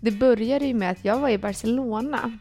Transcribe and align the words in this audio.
Det 0.00 0.10
började 0.10 0.66
ju 0.66 0.74
med 0.74 0.90
att 0.90 1.04
jag 1.04 1.18
var 1.18 1.28
i 1.28 1.38
Barcelona 1.38 2.38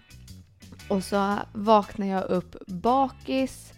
och 0.90 1.04
så 1.04 1.36
vaknade 1.54 2.12
jag 2.12 2.24
upp 2.24 2.56
bakis. 2.68 3.74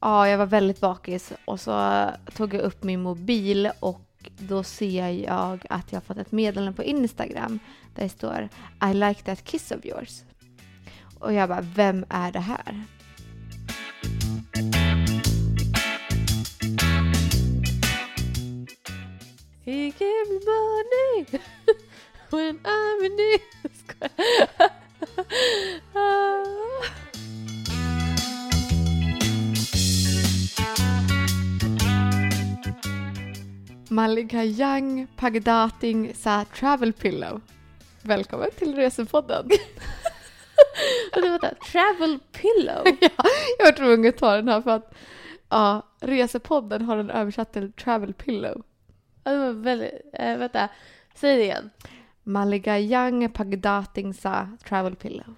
Ja, 0.00 0.28
jag 0.28 0.38
var 0.38 0.46
väldigt 0.46 0.80
bakis 0.80 1.32
och 1.44 1.60
så 1.60 2.06
tog 2.34 2.54
jag 2.54 2.62
upp 2.62 2.82
min 2.82 3.02
mobil 3.02 3.70
och 3.80 4.30
då 4.38 4.62
ser 4.62 5.08
jag 5.08 5.66
att 5.70 5.92
jag 5.92 6.04
fått 6.04 6.16
ett 6.16 6.32
meddelande 6.32 6.72
på 6.72 6.82
Instagram 6.82 7.58
där 7.94 8.02
det 8.02 8.08
står 8.08 8.48
I 8.90 8.94
like 8.94 9.22
that 9.22 9.44
kiss 9.44 9.70
of 9.70 9.84
yours. 9.84 10.22
Och 11.18 11.32
jag 11.32 11.48
bara, 11.48 11.60
vem 11.60 12.04
är 12.08 12.32
det 12.32 12.40
här? 12.40 12.84
He 19.64 19.90
gave 19.90 20.28
me 20.28 20.40
money 20.46 21.40
when 22.30 22.58
I'm 22.64 23.04
in 23.04 23.16
need. 23.16 23.40
Skojar. 23.78 24.70
Ah. 25.94 26.60
Malika 33.90 34.44
Young 34.44 35.06
Pagdating 35.16 36.14
sa 36.14 36.44
Travel 36.44 36.92
Pillow. 36.92 37.40
Välkommen 38.02 38.50
till 38.56 38.76
Resepodden. 38.76 39.50
Och 41.14 41.22
det 41.22 41.30
var 41.30 41.38
där, 41.38 41.54
travel 41.54 42.18
pillow. 42.32 42.82
ja, 43.00 43.24
jag 43.58 43.64
var 43.64 43.72
tvungen 43.72 44.08
att 44.08 44.16
ta 44.16 44.36
den 44.36 44.48
här 44.48 44.60
för 44.60 44.70
att 44.70 44.94
ja, 45.48 45.82
Resepodden 46.00 46.82
har 46.82 46.96
den 46.96 47.10
översatt 47.10 47.52
till 47.52 47.72
Travel 47.72 48.14
Pillow. 48.14 48.62
Ja, 49.24 49.30
det 49.32 49.38
var 49.38 49.52
väldigt, 49.52 49.92
äh, 50.12 50.36
vänta, 50.36 50.68
säg 51.14 51.36
det 51.36 51.42
igen. 51.42 51.70
Malika 52.22 52.78
Young 52.78 53.28
Pagdating 53.28 54.14
sa 54.14 54.48
Travel 54.64 54.96
Pillow. 54.96 55.34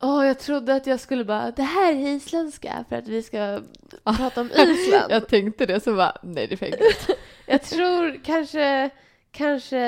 Åh, 0.00 0.26
jag 0.26 0.38
trodde 0.38 0.74
att 0.74 0.86
jag 0.86 1.00
skulle 1.00 1.24
bara, 1.24 1.50
det 1.50 1.62
här 1.62 1.92
är 1.92 2.08
isländska 2.08 2.84
för 2.88 2.96
att 2.96 3.08
vi 3.08 3.22
ska 3.22 3.62
prata 4.04 4.40
om 4.40 4.50
Island. 4.50 5.10
Jag 5.12 5.28
tänkte 5.28 5.66
det 5.66 5.80
så 5.80 5.96
bara, 5.96 6.16
nej 6.22 6.46
det 6.46 6.54
är 6.54 6.56
fake. 6.56 7.14
Jag 7.46 7.62
tror 7.62 8.24
kanske, 8.24 8.90
kanske 9.30 9.78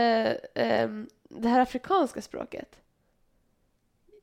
ehm, 0.55 1.09
det 1.29 1.49
här 1.49 1.61
afrikanska 1.61 2.23
språket. 2.23 2.77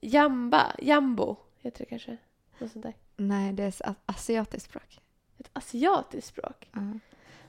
Jamba, 0.02 0.75
jambo 0.80 1.38
heter 1.59 1.80
det 1.80 1.86
kanske. 1.86 2.18
Något 2.59 2.72
sånt 2.72 2.84
där. 2.84 2.94
nej, 3.16 3.53
det 3.53 3.64
är 3.64 3.68
ett 3.68 3.81
asiatiskt 4.06 4.70
språk. 4.70 5.00
Ett 5.38 5.50
asiatiskt 5.53 6.28
språk. 6.28 6.70
Ja. 6.72 6.81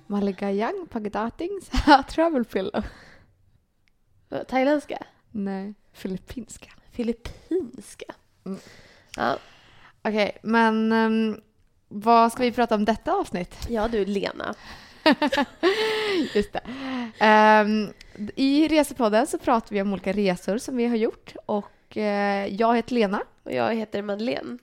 Malika 0.07 0.53
Young 0.53 0.87
Pagdating 0.91 1.61
Travel 2.09 2.45
Pillow. 2.45 2.85
Thailändska? 4.49 4.99
Nej, 5.31 5.75
filippinska. 5.93 6.71
Filippinska? 6.91 8.15
Mm. 8.47 8.59
Ja. 9.17 9.39
Okej, 10.03 10.39
men 10.43 10.93
um, 10.93 11.41
vad 11.89 12.33
ska 12.33 12.43
vi 12.43 12.53
prata 12.53 12.75
om 12.75 12.85
detta 12.85 13.13
avsnitt? 13.13 13.57
ja, 13.69 13.89
du 13.89 14.05
Lena. 14.05 14.55
Just 16.35 16.53
det. 16.53 16.61
Ehm, 17.19 17.93
I 18.37 18.69
Resepodden 18.69 19.27
så 19.27 19.39
pratar 19.39 19.75
vi 19.75 19.83
om 19.83 19.93
olika 19.93 20.13
resor 20.13 20.59
som 20.59 20.77
vi 20.77 20.87
har 20.87 20.97
gjort 20.97 21.37
och 21.47 21.97
eh, 21.97 22.47
jag 22.47 22.77
heter 22.77 22.95
Lena. 22.95 23.23
Och 23.43 23.53
jag 23.53 23.75
heter 23.75 24.03
Madeleine. 24.03 24.59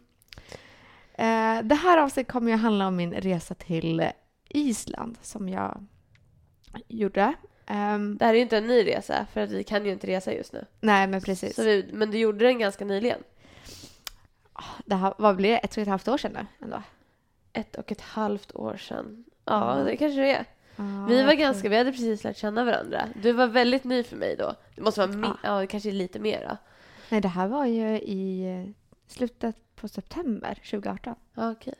Eh, 1.13 1.63
det 1.63 1.75
här 1.75 1.97
avsnittet 1.97 2.31
kommer 2.31 2.51
ju 2.51 2.57
handla 2.57 2.87
om 2.87 2.95
min 2.95 3.13
resa 3.13 3.55
till 3.55 4.09
Island 4.49 5.17
som 5.21 5.49
jag 5.49 5.85
gjorde. 6.87 7.33
Ehm, 7.65 8.17
Det 8.17 8.25
här 8.25 8.33
är 8.33 8.35
ju 8.37 8.41
inte 8.41 8.57
en 8.57 8.67
ny 8.67 8.85
resa 8.87 9.25
för 9.33 9.41
att 9.41 9.49
vi 9.51 9.63
kan 9.63 9.85
ju 9.85 9.91
inte 9.91 10.07
resa 10.07 10.33
just 10.33 10.53
nu. 10.53 10.65
nej, 10.79 11.07
men 11.07 11.21
precis. 11.21 11.59
Vi, 11.59 11.89
men 11.93 12.11
du 12.11 12.17
gjorde 12.17 12.45
den 12.45 12.59
ganska 12.59 12.85
nyligen. 12.85 13.19
Det 14.85 14.95
här, 14.95 15.13
vad 15.17 15.35
blir 15.35 15.51
det? 15.51 15.57
Ett 15.57 15.71
och 15.71 15.77
ett 15.77 15.87
halvt 15.87 16.07
år 16.07 16.17
sedan 16.17 16.31
nu 16.33 16.47
ändå? 16.65 16.81
Ett 17.53 17.75
och 17.75 17.91
ett 17.91 18.01
halvt 18.01 18.55
år 18.55 18.77
sedan. 18.77 19.25
Ja, 19.45 19.73
Mm. 19.73 19.85
det 19.85 19.97
kanske 19.97 20.21
det 20.21 20.31
är. 20.35 20.45
Ja, 20.75 21.05
Vi 21.09 21.23
var 21.23 21.33
ganska, 21.33 21.61
tror- 21.61 21.69
vi 21.69 21.77
hade 21.77 21.91
precis 21.91 22.23
lärt 22.23 22.37
känna 22.37 22.63
varandra. 22.63 23.07
Du 23.21 23.31
var 23.31 23.47
väldigt 23.47 23.83
ny 23.83 24.03
för 24.03 24.15
mig 24.15 24.35
då. 24.35 24.55
Det 24.75 24.81
måste 24.81 24.99
vara, 24.99 25.11
mi- 25.11 25.37
ja, 25.43 25.67
kanske 25.67 25.91
lite 25.91 26.19
mer 26.19 26.45
då. 26.49 26.57
Nej, 27.09 27.21
det 27.21 27.27
här 27.27 27.47
var 27.47 27.65
ju 27.65 27.99
i 27.99 28.45
eh, 28.55 28.71
slutet 29.07 29.55
på 29.75 29.87
september 29.87 30.55
2018. 30.55 31.15
Ja, 31.33 31.51
okej. 31.51 31.73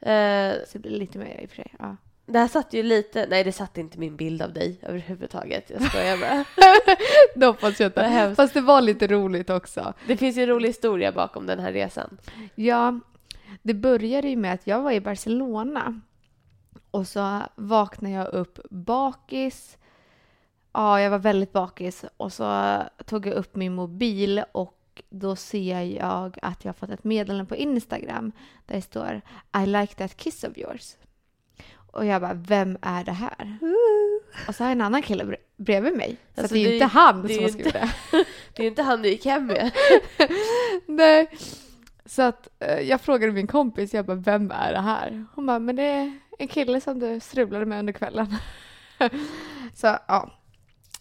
Eh, 0.00 0.54
Så 0.66 0.72
det 0.72 0.78
blir 0.78 0.98
lite 0.98 1.18
mer 1.18 1.40
i 1.40 1.46
och 1.46 1.48
för 1.50 1.56
sig. 1.56 1.74
Ja. 1.78 1.96
Det 2.26 2.38
här 2.38 2.48
satt 2.48 2.72
ju 2.72 2.82
lite, 2.82 3.26
nej 3.30 3.44
det 3.44 3.52
satt 3.52 3.78
inte 3.78 3.98
min 3.98 4.16
bild 4.16 4.42
av 4.42 4.52
dig 4.52 4.78
överhuvudtaget. 4.82 5.70
Jag 5.70 5.82
skojar 5.82 6.16
bara. 6.16 6.44
Det 7.34 7.46
hoppas 7.46 7.80
jag 7.80 7.88
inte. 7.88 8.34
Fast 8.36 8.54
det 8.54 8.60
var 8.60 8.80
lite 8.80 9.06
roligt 9.06 9.50
också. 9.50 9.94
Det 10.06 10.16
finns 10.16 10.36
ju 10.36 10.42
en 10.42 10.48
rolig 10.48 10.68
historia 10.68 11.12
bakom 11.12 11.46
den 11.46 11.58
här 11.58 11.72
resan. 11.72 12.18
Ja, 12.54 13.00
det 13.62 13.74
började 13.74 14.28
ju 14.28 14.36
med 14.36 14.54
att 14.54 14.66
jag 14.66 14.82
var 14.82 14.92
i 14.92 15.00
Barcelona 15.00 16.00
och 16.90 17.06
så 17.06 17.42
vaknade 17.54 18.14
jag 18.14 18.28
upp 18.34 18.58
bakis. 18.70 19.78
Ja, 20.72 21.00
jag 21.00 21.10
var 21.10 21.18
väldigt 21.18 21.52
bakis 21.52 22.04
och 22.16 22.32
så 22.32 22.78
tog 23.04 23.26
jag 23.26 23.34
upp 23.34 23.56
min 23.56 23.74
mobil 23.74 24.44
och 24.52 25.02
då 25.08 25.36
ser 25.36 25.82
jag 25.82 26.38
att 26.42 26.64
jag 26.64 26.76
fått 26.76 26.90
ett 26.90 27.04
meddelande 27.04 27.44
på 27.44 27.56
Instagram 27.56 28.32
där 28.66 28.74
det 28.74 28.82
står 28.82 29.20
I 29.62 29.66
like 29.66 29.94
that 29.94 30.16
kiss 30.16 30.44
of 30.44 30.58
yours. 30.58 30.96
Och 31.96 32.06
jag 32.06 32.20
bara, 32.20 32.34
vem 32.34 32.78
är 32.82 33.04
det 33.04 33.12
här? 33.12 33.58
Och 34.48 34.54
så 34.54 34.64
har 34.64 34.70
en 34.72 34.80
annan 34.80 35.02
kille 35.02 35.24
bre- 35.24 35.36
bredvid 35.56 35.96
mig. 35.96 36.16
Så 36.34 36.40
Alltså, 36.40 36.54
det 36.54 36.60
är 36.60 36.62
ju 36.62 36.68
det 36.68 36.74
inte 36.74 36.86
han 36.86 37.22
det 37.22 37.34
som 37.34 37.42
har 37.42 37.50
skrivit 37.50 37.72
det. 37.72 37.90
Det 38.56 38.62
är 38.62 38.66
inte 38.66 38.82
han 38.82 39.02
du 39.02 39.08
gick 39.08 39.24
hem 39.24 39.46
med. 39.46 39.72
Nej. 40.86 41.28
Så 42.04 42.22
att 42.22 42.48
eh, 42.58 42.80
jag 42.80 43.00
frågade 43.00 43.32
min 43.32 43.46
kompis, 43.46 43.94
jag 43.94 44.06
bara, 44.06 44.16
vem 44.16 44.50
är 44.50 44.72
det 44.72 44.80
här? 44.80 45.26
Hon 45.34 45.46
bara, 45.46 45.58
men 45.58 45.76
det 45.76 45.82
är 45.82 46.18
en 46.38 46.48
kille 46.48 46.80
som 46.80 46.98
du 46.98 47.20
strulade 47.20 47.66
med 47.66 47.78
under 47.78 47.92
kvällen. 47.92 48.26
så 49.74 49.86
ja, 50.08 50.30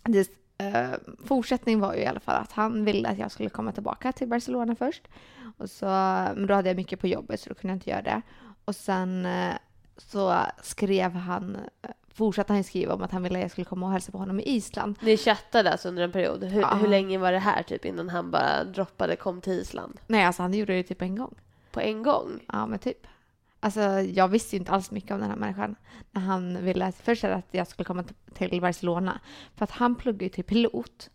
det, 0.03 0.29
eh, 0.57 0.89
fortsättning 1.25 1.79
var 1.79 1.94
ju 1.94 2.00
i 2.00 2.05
alla 2.05 2.19
fall 2.19 2.41
att 2.41 2.51
han 2.51 2.85
ville 2.85 3.09
att 3.09 3.17
jag 3.17 3.31
skulle 3.31 3.50
komma 3.50 3.72
tillbaka 3.72 4.11
till 4.11 4.28
Barcelona 4.28 4.75
först. 4.75 5.07
Och 5.57 5.69
så, 5.69 5.85
men 6.35 6.47
då 6.47 6.53
hade 6.53 6.69
jag 6.69 6.75
mycket 6.75 7.00
på 7.00 7.07
jobbet 7.07 7.39
så 7.39 7.50
då 7.50 7.55
kunde 7.55 7.72
jag 7.72 7.75
inte 7.75 7.89
göra 7.89 8.01
det. 8.01 8.22
Och 8.66 8.75
sen 8.75 9.25
eh, 9.25 9.53
så 9.97 10.38
skrev 10.63 11.11
han, 11.11 11.57
fortsatte 12.13 12.53
han 12.53 12.63
skriva 12.63 12.94
om 12.94 13.01
att 13.03 13.11
han 13.11 13.23
ville 13.23 13.35
att 13.35 13.41
jag 13.41 13.51
skulle 13.51 13.66
komma 13.66 13.85
och 13.85 13.91
hälsa 13.91 14.11
på 14.11 14.17
honom 14.17 14.39
i 14.39 14.44
Island. 14.44 14.95
Ni 15.01 15.17
chattade 15.17 15.72
alltså 15.72 15.88
under 15.88 16.03
en 16.03 16.11
period. 16.11 16.44
Hur, 16.44 16.61
Ja. 16.61 16.75
hur 16.75 16.88
länge 16.88 17.17
var 17.17 17.31
det 17.31 17.39
här 17.39 17.63
typ 17.63 17.85
innan 17.85 18.09
han 18.09 18.31
bara 18.31 18.63
droppade 18.63 19.16
kom 19.16 19.41
till 19.41 19.53
Island? 19.53 20.00
Nej, 20.07 20.23
alltså 20.25 20.41
han 20.41 20.53
gjorde 20.53 20.73
det 20.73 20.84
typ 20.84 21.01
en 21.01 21.16
gång. 21.16 21.35
På 21.72 21.79
en 21.81 22.03
gång? 22.03 22.39
Ja, 22.47 22.66
men 22.66 22.79
typ. 22.79 23.07
Alltså, 23.59 23.81
jag 24.00 24.28
visste 24.28 24.55
ju 24.55 24.59
inte 24.59 24.72
alls 24.72 24.91
mycket 24.91 25.11
om 25.11 25.19
den 25.19 25.29
här 25.29 25.38
människan. 25.38 25.75
När 26.11 26.22
han 26.22 26.66
ville 26.66 26.91
först 26.91 27.23
att 27.23 27.45
jag 27.51 27.67
skulle 27.67 27.85
komma 27.85 28.03
till 28.34 28.61
Barcelona. 28.61 29.19
För 29.55 29.63
att 29.63 29.72
han 29.72 29.95
pluggar 29.95 30.23
ju 30.23 30.29
till 30.29 30.44
pilot. 30.44 31.09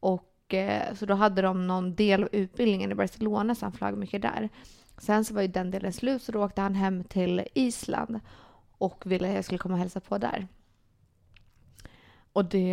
Och 0.00 0.54
eh, 0.54 0.94
så 0.94 1.06
då 1.06 1.14
hade 1.14 1.42
de 1.42 1.66
någon 1.66 1.94
del 1.94 2.22
av 2.22 2.28
utbildningen 2.32 2.92
i 2.92 2.94
Barcelona 2.94 3.54
så 3.54 3.64
han 3.66 3.72
flög 3.72 3.94
mycket 3.96 4.22
där. 4.22 4.48
Sen 4.98 5.24
så 5.24 5.34
var 5.34 5.42
ju 5.42 5.48
den 5.48 5.70
delen 5.70 5.92
slut 5.92 6.22
så 6.22 6.32
då 6.32 6.44
åkte 6.44 6.60
han 6.60 6.74
hem 6.74 7.04
till 7.04 7.46
Island 7.54 8.20
och 8.78 9.02
ville 9.06 9.28
att 9.28 9.34
jag 9.34 9.44
skulle 9.44 9.58
komma 9.58 9.74
och 9.74 9.78
hälsa 9.78 10.00
på 10.00 10.18
där. 10.18 10.48
Och 12.32 12.44
det... 12.44 12.72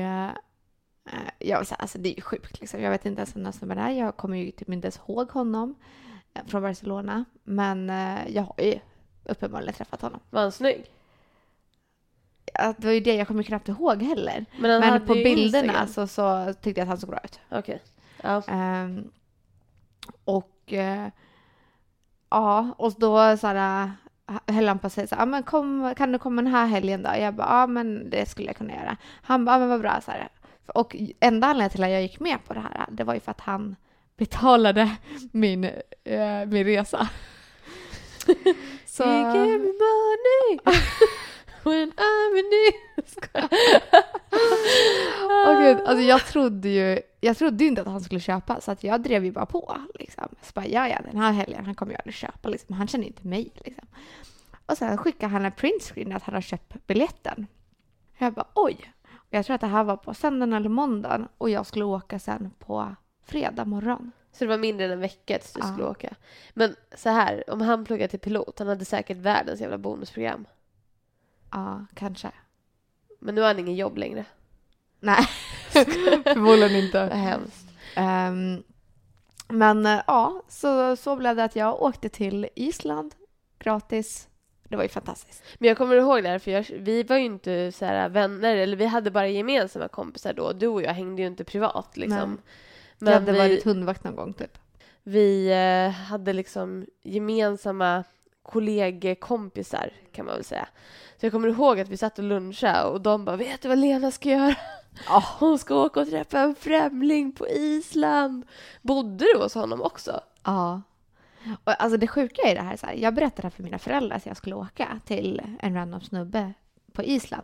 eh, 1.11 1.19
Jag 1.39 1.57
vill 1.59 1.67
säga, 1.67 1.77
alltså 1.77 1.97
det 1.97 2.09
är 2.09 2.15
ju 2.15 2.21
sjukt 2.21 2.59
liksom. 2.59 2.81
Jag 2.81 2.91
vet 2.91 3.05
inte 3.05 3.19
ens 3.19 3.35
vem 3.35 3.43
den 3.43 3.53
snubben 3.53 3.77
är. 3.77 3.89
Jag 3.91 4.17
kommer 4.17 4.37
ju 4.37 4.51
typ 4.51 4.69
inte 4.69 4.85
ens 4.85 4.97
ihåg 5.07 5.29
honom 5.31 5.75
eh, 6.33 6.45
från 6.47 6.61
Barcelona. 6.61 7.25
Men 7.43 7.89
eh, 7.89 8.27
jag 8.35 8.43
har 8.43 8.63
ju 8.63 8.79
uppenbarligen 9.23 9.73
träffat 9.73 10.01
honom. 10.01 10.19
Var 10.29 10.41
han 10.41 10.51
snygg? 10.51 10.85
Ja, 12.53 12.73
Det 12.77 12.85
var 12.87 12.93
ju 12.93 12.99
det, 12.99 13.15
jag 13.15 13.27
kommer 13.27 13.43
knappt 13.43 13.69
ihåg 13.69 14.01
heller. 14.03 14.45
Men, 14.59 14.79
Men 14.79 15.05
på 15.05 15.13
bilderna 15.13 15.43
Instagram. 15.83 15.87
så, 15.87 16.07
så 16.07 16.53
tyckte 16.53 16.81
jag 16.81 16.85
att 16.85 16.89
han 16.89 16.97
såg 16.97 17.09
bra 17.09 17.19
ut. 17.23 17.39
Okej. 17.51 17.81
Ja. 18.23 18.41
Ehm, 18.47 19.11
och 20.25 20.73
eh, 20.73 21.07
ja, 22.35 22.75
och 22.77 22.93
då 22.97 23.37
så 23.37 23.47
här, 23.47 23.91
äh, 24.47 24.75
på 24.77 24.87
att 24.87 24.93
säga 24.93 25.07
så 25.07 25.15
här, 25.15 25.21
"Ja, 25.21 25.25
men 25.25 25.43
kom, 25.43 25.93
kan 25.97 26.11
du 26.11 26.19
komma 26.19 26.41
den 26.41 26.51
här 26.51 26.65
helgen 26.67 27.03
då? 27.03 27.09
Jag 27.19 27.33
bara, 27.33 27.47
ja 27.47 27.67
men 27.67 28.09
det 28.09 28.29
skulle 28.29 28.47
jag 28.47 28.55
kunna 28.57 28.73
göra. 28.73 28.97
Han 29.21 29.45
bara, 29.45 29.55
ja 29.55 29.59
men 29.59 29.69
vad 29.69 29.81
bra. 29.81 30.01
Så 30.05 30.11
här. 30.11 30.29
Och 30.67 30.95
enda 31.19 31.47
anledningen 31.47 31.69
till 31.69 31.83
att 31.83 31.89
jag 31.89 32.01
gick 32.01 32.19
med 32.19 32.37
på 32.47 32.53
det 32.53 32.59
här, 32.59 32.85
det 32.91 33.03
var 33.03 33.13
ju 33.13 33.19
för 33.19 33.31
att 33.31 33.41
han 33.41 33.75
betalade 34.17 34.95
min, 35.31 35.63
eh, 36.03 36.45
min 36.47 36.63
resa. 36.63 37.09
så, 38.85 39.03
He 39.03 39.21
gave 39.21 39.57
me 39.57 39.71
money 39.85 40.59
when 41.63 41.91
I'm 41.91 42.37
in 42.39 42.49
need. 42.49 42.94
Skojar. 43.05 43.49
Åh 45.47 45.61
gud, 45.61 45.77
alltså 45.85 46.01
jag 46.03 46.25
trodde 46.25 46.69
ju 46.69 47.01
jag 47.21 47.37
trodde 47.37 47.63
ju 47.63 47.69
inte 47.69 47.81
att 47.81 47.87
han 47.87 48.01
skulle 48.01 48.19
köpa 48.19 48.61
så 48.61 48.71
att 48.71 48.83
jag 48.83 49.01
drev 49.01 49.25
ju 49.25 49.31
bara 49.31 49.45
på. 49.45 49.77
Liksom. 49.99 50.35
Så 50.41 50.51
bara, 50.53 50.67
ja, 50.67 50.87
ja, 50.87 50.99
den 51.11 51.17
här 51.21 51.31
helgen 51.31 51.65
han 51.65 51.75
kommer 51.75 51.91
ju 51.91 51.97
aldrig 51.97 52.13
köpa. 52.13 52.49
Liksom. 52.49 52.75
Han 52.75 52.87
känner 52.87 53.05
inte 53.05 53.27
mig. 53.27 53.51
Liksom. 53.65 53.87
Och 54.65 54.77
sen 54.77 54.97
skickade 54.97 55.31
han 55.31 55.45
en 55.45 55.51
printscreen 55.51 56.11
att 56.13 56.23
han 56.23 56.35
har 56.35 56.41
köpt 56.41 56.87
biljetten. 56.87 57.47
Jag 58.17 58.33
bara 58.33 58.47
oj. 58.53 58.93
Och 59.13 59.33
jag 59.33 59.45
tror 59.45 59.55
att 59.55 59.61
det 59.61 59.67
här 59.67 59.83
var 59.83 59.97
på 59.97 60.13
söndagen 60.13 60.53
eller 60.53 60.69
måndagen 60.69 61.27
och 61.37 61.49
jag 61.49 61.65
skulle 61.65 61.85
åka 61.85 62.19
sen 62.19 62.51
på 62.59 62.95
fredag 63.25 63.65
morgon. 63.65 64.11
Så 64.31 64.43
det 64.43 64.49
var 64.49 64.57
mindre 64.57 64.85
än 64.85 64.91
en 64.91 64.99
vecka 64.99 65.37
tills 65.39 65.53
du 65.53 65.59
Ja. 65.59 65.65
skulle 65.67 65.85
åka. 65.87 66.15
Men 66.53 66.75
så 66.95 67.09
här, 67.09 67.49
om 67.49 67.61
han 67.61 67.85
pluggade 67.85 68.07
till 68.07 68.19
pilot, 68.19 68.59
han 68.59 68.67
hade 68.67 68.85
säkert 68.85 69.17
världens 69.17 69.61
jävla 69.61 69.77
bonusprogram. 69.77 70.45
Ja, 71.51 71.85
kanske. 71.93 72.31
Men 73.25 73.35
nu 73.35 73.41
har 73.41 73.47
han 73.47 73.59
ingen 73.59 73.75
jobb 73.75 73.97
längre. 73.97 74.25
Nej, 74.99 75.27
förmodligen 76.23 76.75
inte. 76.75 76.99
Vad 76.99 77.17
hemskt. 77.17 77.67
Ehm, 77.95 78.63
men 79.47 79.85
eh, 79.85 80.01
ja, 80.07 80.43
så, 80.47 80.95
så 80.95 81.15
blev 81.15 81.35
det 81.35 81.43
att 81.43 81.55
jag 81.55 81.81
åkte 81.81 82.09
till 82.09 82.47
Island 82.55 83.15
gratis. 83.59 84.27
Det 84.63 84.75
var 84.75 84.83
ju 84.83 84.89
fantastiskt. 84.89 85.43
Men 85.59 85.67
jag 85.67 85.77
kommer 85.77 85.95
ihåg 85.95 86.23
det 86.23 86.29
här, 86.29 86.39
för 86.39 86.51
jag, 86.51 86.65
vi 86.79 87.03
var 87.03 87.17
ju 87.17 87.25
inte 87.25 87.71
så 87.71 87.85
här 87.85 88.09
vänner, 88.09 88.55
eller 88.55 88.77
vi 88.77 88.85
hade 88.85 89.11
bara 89.11 89.27
gemensamma 89.27 89.87
kompisar 89.87 90.33
då. 90.33 90.53
Du 90.53 90.67
och 90.67 90.81
jag 90.81 90.93
hängde 90.93 91.21
ju 91.21 91.27
inte 91.27 91.43
privat 91.43 91.97
liksom. 91.97 92.37
jag 92.99 93.11
hade 93.11 93.31
vi, 93.31 93.37
varit 93.37 93.63
hundvakt 93.63 94.03
någon 94.03 94.15
gång 94.15 94.33
typ. 94.33 94.57
vi 95.03 95.51
eh, 95.51 95.91
hade 95.91 96.33
liksom 96.33 96.85
gemensamma 97.03 98.03
kollegkompisar 98.45 99.89
kan 100.11 100.25
man 100.25 100.35
väl 100.35 100.43
säga. 100.43 100.67
Så 101.19 101.25
jag 101.25 101.33
kommer 101.33 101.47
ihåg 101.47 101.79
att 101.79 101.89
vi 101.89 101.97
satt 101.97 102.19
och 102.19 102.25
lunchade 102.25 102.83
och 102.83 103.01
de 103.01 103.25
bara, 103.25 103.35
vet 103.35 103.61
du 103.61 103.67
vad 103.67 103.77
Lena 103.77 104.11
ska 104.11 104.29
göra? 104.29 104.55
Hon 105.39 105.59
ska 105.59 105.75
åka 105.75 105.99
och 105.99 106.09
träffa 106.09 106.39
en 106.39 106.55
främling 106.55 107.31
på 107.31 107.47
Island. 107.47 108.45
Bodde 108.81 109.25
du 109.25 109.43
hos 109.43 109.53
honom 109.53 109.81
också? 109.81 110.21
Ja. 110.43 110.81
Och 111.63 111.81
alltså 111.81 111.97
det 111.97 112.07
sjuka 112.07 112.41
är 112.41 112.55
det 112.55 112.61
här, 112.61 112.77
så 112.77 112.85
här 112.85 112.93
jag 112.93 113.13
berättade 113.13 113.49
för 113.49 113.63
mina 113.63 113.79
föräldrar 113.79 114.17
att 114.17 114.25
jag 114.25 114.37
skulle 114.37 114.55
åka 114.55 114.99
till 115.05 115.41
en 115.59 115.73
random 115.73 116.01
snubbe 116.01 116.53
på 116.93 117.03
Island. 117.03 117.43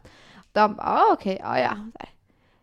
De 0.52 0.76
bara, 0.76 0.88
ah, 0.88 1.14
okej, 1.14 1.40
ja 1.44 1.60
ja. 1.60 1.92
Här. 2.00 2.10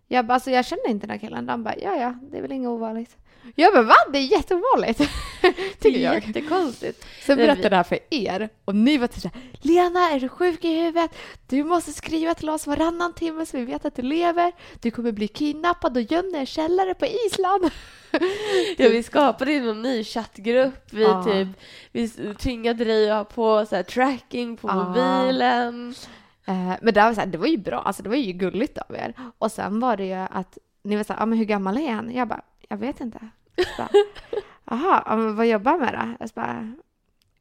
Jag 0.07 0.27
bara, 0.27 0.35
alltså 0.35 0.51
jag 0.51 0.65
känner 0.65 0.89
inte 0.89 1.07
den 1.07 1.11
här 1.11 1.29
killen. 1.29 1.47
De 1.47 1.65
bara, 1.65 1.77
ja 1.77 1.95
ja, 1.97 2.15
det 2.31 2.39
är 2.39 2.43
väl 2.43 2.53
inget 2.53 2.69
ovanligt. 2.69 3.17
Jag 3.55 3.73
bara, 3.73 3.83
va? 3.83 3.95
Det 4.13 4.19
är 4.19 4.23
jätteovanligt. 4.23 4.99
Tycker 5.81 6.01
jag. 6.01 6.15
Jättekonstigt. 6.27 7.05
Sen 7.27 7.37
berättade 7.37 7.57
vi- 7.59 7.63
jag 7.63 7.73
det 7.73 7.77
här 7.77 7.83
för 7.83 7.99
er 8.11 8.49
och 8.65 8.75
ni 8.75 8.99
var 8.99 9.07
typ 9.07 9.23
såhär, 9.23 9.39
Lena 9.53 10.11
är 10.11 10.21
du 10.21 10.29
sjuk 10.29 10.65
i 10.65 10.75
huvudet? 10.81 11.11
Du 11.47 11.65
måste 11.65 11.93
skriva 11.93 12.35
till 12.35 12.49
oss 12.51 12.67
varannan 12.67 13.13
timme 13.13 13.47
så 13.47 13.57
vi 13.57 13.65
vet 13.65 13.85
att 13.85 13.97
du 13.97 14.03
lever. 14.03 14.53
Du 14.81 14.91
kommer 14.91 15.13
bli 15.13 15.29
kidnappad 15.29 15.97
och 15.97 16.03
gömd 16.03 16.35
i 16.35 16.39
en 16.39 16.47
källare 16.47 16.95
på 16.95 17.07
Island. 17.27 17.71
Ja, 18.77 18.89
vi 18.89 19.03
skapade 19.03 19.53
ju 19.53 19.61
någon 19.63 19.83
ny 19.83 20.05
chattgrupp. 20.05 20.75
Vi, 20.93 21.03
Ja. 21.03 21.25
typ, 21.25 21.49
vi 21.93 22.09
tvingade 22.35 22.85
dig 22.85 23.11
att 23.11 23.17
ha 23.17 23.25
på 23.25 23.67
så 23.67 23.77
här, 23.77 23.83
tracking 23.83 24.57
på 24.57 24.69
Ja. 24.69 24.75
mobilen. 24.85 25.95
Eh, 26.47 26.73
men 26.83 26.95
det 26.95 27.01
var, 27.01 27.15
så 27.15 27.21
här, 27.21 27.27
det 27.27 27.39
var 27.39 27.47
ju 27.47 27.57
bra, 27.59 27.79
alltså 27.81 28.03
det 28.03 28.09
var 28.09 28.17
ju 28.17 28.33
gulligt 28.33 28.79
av 28.79 28.95
er. 28.97 29.15
Och 29.39 29.53
sen 29.53 29.81
var 29.81 29.97
det 29.97 30.05
ju 30.05 30.15
att 30.31 30.59
ni 30.85 30.97
var 30.97 31.05
såhär, 31.05 31.23
ah, 31.23 31.27
men 31.27 31.39
hur 31.39 31.45
gammal 31.45 31.79
är 31.79 31.93
han? 31.93 32.11
Jag 32.15 32.29
bara, 32.29 32.41
jag 32.69 32.77
vet 32.77 33.01
inte. 33.01 33.29
Jaha, 34.65 35.17
vad 35.33 35.47
jobbar 35.47 35.71
han 35.71 35.81
med 35.81 35.95
då? 35.95 36.17
Jag 36.25 36.31
bara, 36.35 36.73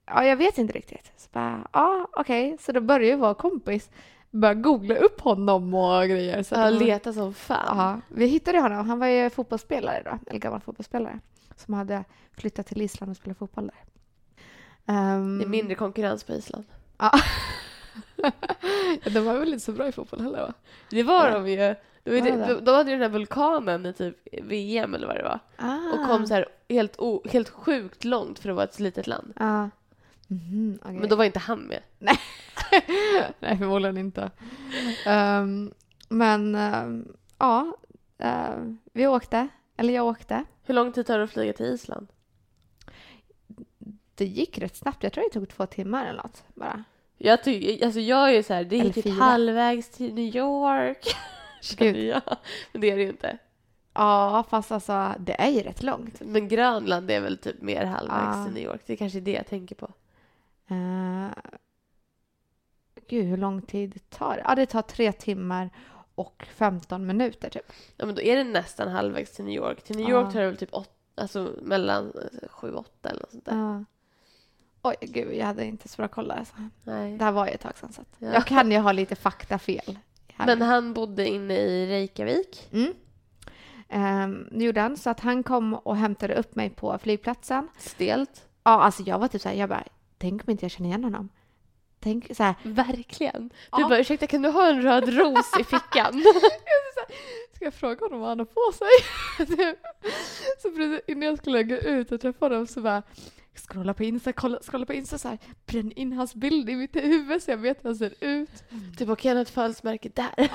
ja 0.06 0.26
jag 0.26 0.38
vet 0.38 0.58
inte 0.58 0.74
riktigt. 0.74 1.12
Så 1.18 1.30
bara, 1.32 1.68
ja 1.74 2.08
okej, 2.14 2.58
så 2.60 2.72
då 2.72 2.82
började 2.82 3.06
jag 3.08 3.18
vara 3.18 3.34
kompis. 3.34 3.90
Började 4.32 4.62
googla 4.62 4.96
upp 4.96 5.22
honom 5.22 5.74
och 5.74 6.04
grejer. 6.08 6.44
Så 6.44 6.56
Ja, 6.56 6.70
leta 6.70 7.14
som 7.14 7.34
fan. 7.34 7.78
Ja, 7.78 8.02
vi 8.16 8.26
hittade 8.26 8.60
honom. 8.60 8.90
Han 8.90 9.00
var 9.00 9.08
ju 9.08 9.30
fotbollsspelare 9.30 10.02
då, 10.06 10.20
eller 10.30 10.40
gammal 10.40 10.62
fotbollsspelare. 10.62 11.20
Som 11.56 11.74
hade 11.74 12.04
flyttat 12.38 12.68
till 12.68 12.82
Island 12.82 13.10
och 13.10 13.18
spelat 13.18 13.38
fotboll 13.38 13.68
där. 13.68 13.84
Ehm, 14.94 15.38
Det 15.38 15.46
är 15.46 15.50
mindre 15.50 15.76
konkurrens 15.76 16.24
på 16.24 16.34
Island. 16.34 16.66
Ja. 16.98 17.12
de 19.14 19.20
var 19.20 19.40
väl 19.40 19.48
inte 19.54 19.66
så 19.66 19.72
bra 19.72 19.88
i 19.88 19.92
fotboll 19.92 20.22
heller 20.22 20.42
va? 20.42 20.54
Det 20.90 21.04
var 21.04 21.28
Ja. 21.30 21.40
de 21.40 21.48
ju. 21.52 21.76
Det 22.08 22.22
var 22.22 22.38
det, 22.38 22.54
de, 22.54 22.66
de 22.66 22.76
hade 22.76 22.92
ju 22.92 22.96
den 22.98 23.12
här 23.12 23.20
vulkanen 23.20 23.86
i 23.86 23.94
typ 23.94 24.16
VM 24.44 24.94
eller 24.94 25.08
vad 25.08 25.16
det 25.16 25.24
var. 25.24 25.40
Ah. 25.58 25.94
Och 25.94 26.08
kom 26.08 26.28
så 26.28 26.34
här 26.34 26.46
helt, 26.70 27.00
o, 27.00 27.24
helt 27.30 27.50
sjukt 27.50 28.04
långt 28.04 28.40
för 28.40 28.50
att 28.50 28.56
vara 28.56 28.66
ett 28.66 28.80
litet 28.80 29.08
land. 29.08 29.34
Ja. 29.40 29.70
Mhm, 30.28 30.80
okej. 30.82 30.96
Men 30.96 31.10
då 31.10 31.16
var 31.16 31.24
inte 31.24 31.40
han 31.40 31.60
med. 31.60 31.82
Nej, 33.40 33.58
förmodligen 33.58 33.98
inte. 33.98 34.32
Ehm, 35.06 35.74
men 36.10 36.56
ehm, 36.56 37.08
ja, 37.38 37.78
ehm, 38.18 38.78
vi 38.94 39.08
åkte. 39.08 39.48
Eller 39.78 39.94
jag 39.94 40.06
åkte. 40.06 40.44
Hur 40.64 40.74
lång 40.74 40.92
tid 40.92 41.06
tar 41.06 41.18
det 41.18 41.24
att 41.24 41.32
flyga 41.32 41.54
till 41.54 41.66
Island? 41.66 42.08
Det 44.16 44.26
gick 44.26 44.58
rätt 44.58 44.76
snabbt. 44.76 45.04
Jag 45.04 45.14
tror 45.14 45.24
det 45.24 45.30
tog 45.30 45.50
två 45.50 45.66
timmar 45.66 46.06
eller 46.06 46.22
något 46.22 46.44
bara. 46.54 46.84
Jag, 47.18 47.44
tycker, 47.44 47.86
alltså 47.86 48.00
jag 48.00 48.30
är 48.30 48.34
ju 48.34 48.44
så 48.44 48.54
här, 48.54 48.64
det 48.64 48.80
Eller 48.80 48.94
typ 48.94 49.20
halvvägs 49.20 49.90
till 49.90 50.14
New 50.14 50.36
York. 50.36 51.16
känner 51.62 52.00
jag. 52.00 52.22
Men 52.72 52.82
det 52.82 52.92
är 52.92 52.98
det 52.98 53.04
ju 53.04 53.10
inte. 53.10 53.38
Ja, 53.94 54.44
fast 54.50 54.72
alltså 54.72 55.14
det 55.20 55.42
är 55.42 55.50
ju 55.50 55.62
rätt 55.62 55.84
långt. 55.84 56.22
Men 56.22 56.48
Grönland 56.48 57.12
är 57.12 57.22
väl 57.22 57.38
typ 57.38 57.62
mer 57.62 57.86
halvvägs 57.86 58.46
till 58.46 58.54
New 58.54 58.64
York. 58.64 58.82
Det 58.86 58.94
är 58.94 58.98
kanske 58.98 59.20
det 59.20 59.32
jag 59.32 59.48
tänker 59.48 59.76
på. 59.76 59.92
Uh, 60.72 61.28
gud, 63.08 63.26
hur 63.26 63.38
lång 63.38 63.62
tid 63.62 64.10
tar 64.10 64.36
det? 64.36 64.42
Ja, 64.46 64.56
det 64.56 64.66
tar 64.66 64.82
tre 64.82 65.12
timmar 65.12 65.70
och 66.16 66.48
15 66.56 67.06
minuter 67.06 67.50
typ. 67.50 67.72
Ja, 67.98 68.06
men 68.06 68.16
då 68.16 68.22
är 68.22 68.36
det 68.36 68.44
nästan 68.44 68.88
halvvägs 68.88 69.32
till 69.32 69.46
New 69.46 69.56
York. 69.56 69.84
Till 69.84 69.98
New. 69.98 70.10
York 70.10 70.34
tar 70.34 70.40
det 70.40 70.46
väl 70.46 70.58
typ 70.58 70.74
åt, 70.74 70.92
alltså 71.16 71.56
mellan 71.62 72.06
eh, 72.06 72.50
sju 72.50 72.72
och 72.72 72.80
åtta 72.80 73.10
eller 73.10 73.22
något 73.22 73.32
sånt 73.32 73.46
där. 73.46 73.56
Ja. 73.58 73.84
Oj, 74.82 74.96
gud, 75.02 75.34
jag 75.34 75.46
hade 75.46 75.66
inte 75.66 75.88
så 75.88 75.98
bra 75.98 76.08
koll 76.08 76.32
alltså. 76.32 76.56
Nej. 76.84 77.18
Det 77.18 77.24
här 77.24 77.32
var 77.32 77.46
ju 77.48 77.52
ett 77.52 77.62
tag 77.62 77.78
sedan 77.78 77.94
så 77.94 78.02
att 78.02 78.16
Ja. 78.20 78.34
jag 78.34 78.46
kan 78.46 78.72
ju 78.72 78.78
ha 78.78 78.92
lite 78.92 79.16
faktafel. 79.16 80.00
Här. 80.38 80.46
Men 80.46 80.62
han 80.62 80.94
bodde 80.94 81.28
inne 81.28 81.54
i 81.58 81.88
Reykjavik. 81.88 82.70
Mm. 82.72 82.94
Um, 83.90 84.48
det 84.52 84.66
gjorde 84.66 84.82
han, 84.82 84.98
så 84.98 85.10
att 85.10 85.20
han 85.20 85.44
kom 85.44 85.74
och 85.74 85.98
hämtade 85.98 86.36
upp 86.36 86.56
mig 86.56 86.70
på 86.70 86.98
flygplatsen. 86.98 87.68
Stelt. 87.78 88.46
Ja, 88.64 88.72
alltså 88.72 89.04
jag 89.04 89.20
var 89.20 89.28
typ 89.28 89.42
så 89.42 89.50
här, 89.50 89.56
jag 89.56 89.70
bara, 89.70 89.84
tänk 90.18 90.48
om 90.48 90.52
inte 90.52 90.66
jag 90.66 90.72
känner 90.72 90.90
igen 90.90 91.04
honom. 91.04 91.30
Tänk 92.00 92.36
så 92.36 92.44
här, 92.44 92.56
Verkligen. 92.64 93.48
Du 93.50 93.82
Ja. 93.82 93.88
bara, 93.90 94.00
ursäkta 94.00 94.28
kan 94.28 94.42
du 94.42 94.50
ha 94.50 94.70
en 94.70 94.82
röd 94.82 95.10
ros 95.18 95.52
i 95.60 95.64
fickan? 95.64 96.24
Ska 97.56 97.66
jag 97.66 97.74
fråga 97.74 98.06
honom 98.06 98.20
vad 98.20 98.30
han 98.30 98.40
har 98.40 98.46
på 98.46 98.72
sig? 98.78 98.88
så 100.62 100.72
precis 100.72 101.02
innan 101.08 101.24
jag 101.30 101.38
skulle 101.38 101.64
gå 101.64 101.76
ut 101.76 102.12
och 102.12 102.22
träffa 102.22 102.46
honom 102.46 102.68
så 102.68 102.82
bara 102.82 103.04
scrolla 103.60 103.94
på 103.94 104.04
Insta, 104.04 104.34
kolla, 104.34 104.60
scrolla 104.62 104.86
på 104.86 104.94
Insta 104.94 105.18
så 105.18 105.28
här, 105.28 105.38
bränn 105.66 105.92
in 105.92 106.14
hans 106.14 106.36
bild 106.36 106.70
i 106.70 106.76
mitt 106.76 106.96
huvud 106.96 107.44
så 107.44 107.52
jag 107.52 107.58
vet 107.58 107.84
hur 107.84 107.90
han 107.90 107.96
ser 107.96 108.14
ut. 108.20 108.64
du 108.98 109.06
bara, 109.06 109.16
kan 109.16 109.30
jag 109.30 109.36
ha 109.36 109.42
ett 109.42 109.50
födelsemärke 109.50 110.10
där? 110.14 110.50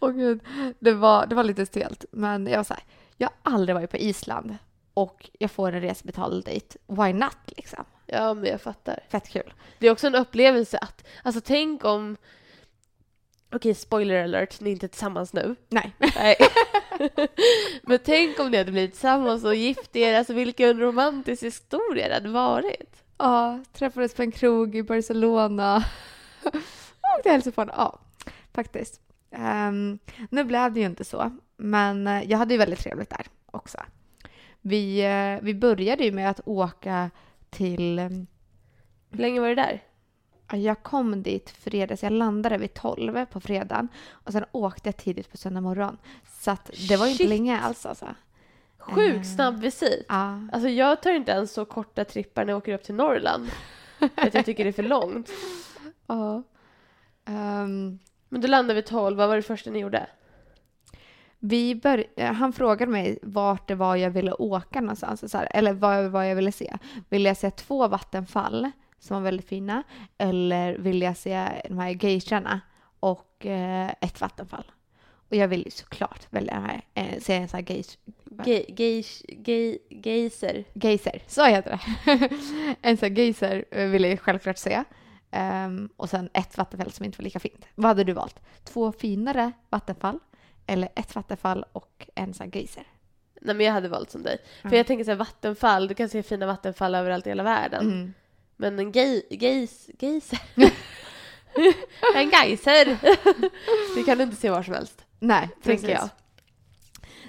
Åh 0.00 0.10
gud, 0.10 0.40
det 0.78 0.92
var, 0.92 1.26
det 1.26 1.34
var 1.34 1.44
lite 1.44 1.66
stelt. 1.66 2.04
Men 2.10 2.46
jag 2.46 2.56
var 2.56 2.64
så 2.64 2.74
här, 2.74 2.82
jag 3.16 3.28
har 3.42 3.52
aldrig 3.52 3.74
varit 3.74 3.90
på 3.90 3.96
Island 3.96 4.56
och 4.94 5.30
jag 5.38 5.50
får 5.50 5.72
en 5.72 5.80
resebetald 5.80 6.44
dit. 6.44 6.76
Why 6.86 7.12
not 7.12 7.38
liksom? 7.46 7.84
Ja, 8.06 8.34
men 8.34 8.44
jag 8.44 8.60
fattar. 8.60 9.00
Fett 9.08 9.28
kul. 9.28 9.54
Det 9.78 9.86
är 9.86 9.92
också 9.92 10.06
en 10.06 10.14
upplevelse 10.14 10.78
att, 10.78 11.06
alltså 11.22 11.40
tänk 11.44 11.84
om, 11.84 12.16
okej 13.56 13.74
spoiler 13.74 14.24
alert, 14.24 14.60
ni 14.60 14.70
är 14.70 14.72
inte 14.72 14.88
tillsammans 14.88 15.32
nu. 15.32 15.56
Nej. 15.68 15.92
Nej. 15.98 16.36
men 17.82 17.98
tänk 18.04 18.40
om 18.40 18.50
ni 18.50 18.56
hade 18.56 18.72
blivit 18.72 18.90
tillsammans 18.90 19.44
och 19.44 19.54
gift 19.54 19.96
er, 19.96 20.18
alltså 20.18 20.32
vilken 20.32 20.80
romantisk 20.80 21.42
historia 21.42 22.08
det 22.08 22.14
hade 22.14 22.28
varit. 22.28 23.02
Ja, 23.18 23.60
träffades 23.72 24.14
på 24.14 24.22
en 24.22 24.32
krog 24.32 24.76
i 24.76 24.82
Barcelona. 24.82 25.84
det 27.22 27.30
hälsade 27.30 27.54
på 27.54 27.60
honom. 27.60 27.74
Ja, 27.78 27.98
faktiskt. 28.52 29.00
Ehm, 29.30 29.98
nu 30.30 30.44
blev 30.44 30.72
det 30.72 30.80
ju 30.80 30.86
inte 30.86 31.04
så, 31.04 31.30
men 31.56 32.06
eh, 32.06 32.30
jag 32.30 32.38
hade 32.38 32.54
ju 32.54 32.58
väldigt 32.58 32.78
trevligt 32.78 33.10
där 33.10 33.26
också. 33.46 33.78
Vi, 34.60 35.00
eh, 35.00 35.44
vi 35.44 35.54
började 35.54 36.04
ju 36.04 36.12
med 36.12 36.30
att 36.30 36.40
åka 36.44 37.10
till... 37.50 37.98
Hur 39.10 39.18
länge 39.18 39.40
var 39.40 39.48
det 39.48 39.54
där? 39.54 39.82
Ja, 40.50 40.56
Jag 40.56 40.82
kom 40.82 41.22
dit 41.22 41.50
fredags, 41.50 42.02
jag 42.02 42.12
landade 42.12 42.58
vid 42.58 42.74
12 42.74 43.26
på 43.26 43.40
fredagen 43.40 43.88
och 44.10 44.32
sen 44.32 44.44
åkte 44.52 44.88
jag 44.88 44.96
tidigt 44.96 45.30
på 45.30 45.36
söndag 45.36 45.60
morgon. 45.60 45.98
Så 46.40 46.56
det 46.88 46.96
var 46.96 47.06
ju 47.06 47.12
inte 47.12 47.26
länge 47.26 47.58
alls 47.60 47.86
alltså. 47.86 48.06
Sjukt 48.78 49.16
Eh. 49.16 49.22
snabb 49.22 49.60
visit. 49.60 50.06
Ja, 50.08 50.40
Alltså 50.52 50.68
jag 50.68 51.02
tar 51.02 51.10
inte 51.10 51.32
ens 51.32 51.52
så 51.52 51.64
korta 51.64 52.04
trippar 52.04 52.44
när 52.44 52.52
jag 52.52 52.58
åker 52.58 52.74
upp 52.74 52.82
till 52.82 52.94
Norrland. 52.94 53.50
för 53.98 54.26
att 54.26 54.34
jag 54.34 54.44
tycker 54.44 54.64
det 54.64 54.70
är 54.70 54.72
för 54.72 54.82
långt. 54.82 55.30
ja. 56.06 56.42
Ehm, 57.26 57.98
Men 58.28 58.40
du 58.40 58.48
landade 58.48 58.74
vid 58.74 58.86
12, 58.86 59.16
vad 59.16 59.28
var 59.28 59.36
det 59.36 59.42
första 59.42 59.70
ni 59.70 59.78
gjorde? 59.78 60.06
Vi 61.38 61.74
bör, 61.74 62.04
eh, 62.16 62.32
han 62.32 62.52
frågade 62.52 62.92
mig 62.92 63.18
vart 63.22 63.68
det 63.68 63.74
var 63.74 63.96
jag 63.96 64.10
ville 64.10 64.32
åka 64.32 64.80
någonstans, 64.80 65.30
så 65.30 65.38
här, 65.38 65.48
eller 65.50 65.72
vad, 65.72 66.04
vad 66.10 66.30
jag 66.30 66.36
ville 66.36 66.52
se. 66.52 66.76
Ville 67.08 67.28
jag 67.28 67.36
se 67.36 67.50
två 67.50 67.88
vattenfall 67.88 68.70
som 68.98 69.14
var 69.16 69.22
väldigt 69.22 69.48
fina 69.48 69.82
eller 70.18 70.78
ville 70.78 71.04
jag 71.04 71.16
se 71.16 71.62
de 71.68 71.78
här 71.78 71.90
geishorna 71.90 72.60
och 73.00 73.46
eh, 73.46 73.90
ett 74.00 74.20
vattenfall? 74.20 74.64
Och 75.28 75.36
jag 75.36 75.48
ville 75.48 75.64
ju 75.64 75.70
såklart 75.70 76.26
välja 76.30 76.54
den 76.54 76.62
här, 76.62 76.82
eh, 76.94 77.20
se 77.20 77.34
en 77.34 77.48
sån 77.48 77.58
här 77.58 77.70
geis, 77.70 77.98
Ge, 78.44 78.64
geish, 78.68 79.22
ge, 79.28 79.78
geyser. 79.90 80.64
geyser, 80.74 81.22
så 81.26 81.44
heter 81.44 81.70
det. 81.70 81.80
en 82.82 82.96
sån 82.96 83.08
här 83.08 83.16
geyser 83.16 83.64
eh, 83.70 83.88
ville 83.88 84.08
jag 84.08 84.20
självklart 84.20 84.58
se. 84.58 84.84
Ehm, 85.30 85.88
och 85.96 86.10
sen 86.10 86.28
ett 86.32 86.56
vattenfall 86.58 86.92
som 86.92 87.04
inte 87.04 87.18
var 87.18 87.24
lika 87.24 87.40
fint. 87.40 87.66
Vad 87.74 87.86
hade 87.86 88.04
du 88.04 88.12
valt? 88.12 88.40
Två 88.64 88.92
finare 88.92 89.52
vattenfall 89.70 90.18
eller 90.66 90.88
ett 90.96 91.14
vattenfall 91.14 91.64
och 91.72 92.08
en 92.14 92.34
sån 92.34 92.44
här 92.44 92.56
geyser? 92.56 92.84
Nej 93.40 93.54
men 93.54 93.66
jag 93.66 93.72
hade 93.72 93.88
valt 93.88 94.10
som 94.10 94.22
dig. 94.22 94.38
Ja. 94.62 94.70
För 94.70 94.76
jag 94.76 94.86
tänker 94.86 95.04
så 95.04 95.10
här, 95.10 95.18
vattenfall, 95.18 95.88
du 95.88 95.94
kan 95.94 96.08
se 96.08 96.22
fina 96.22 96.46
vattenfall 96.46 96.94
överallt 96.94 97.26
i 97.26 97.30
hela 97.30 97.42
världen. 97.42 97.86
Mm. 97.86 98.14
Men 98.56 98.78
en 98.78 98.92
gej, 98.92 99.26
geis, 99.30 99.90
geyser. 99.98 100.40
en 102.14 102.30
geyser. 102.30 102.98
det 103.96 104.02
kan 104.02 104.18
du 104.18 104.24
inte 104.24 104.36
se 104.36 104.50
var 104.50 104.62
som 104.62 104.74
helst, 104.74 105.04
Nej, 105.18 105.48
tänker 105.62 105.88
jag. 105.88 106.08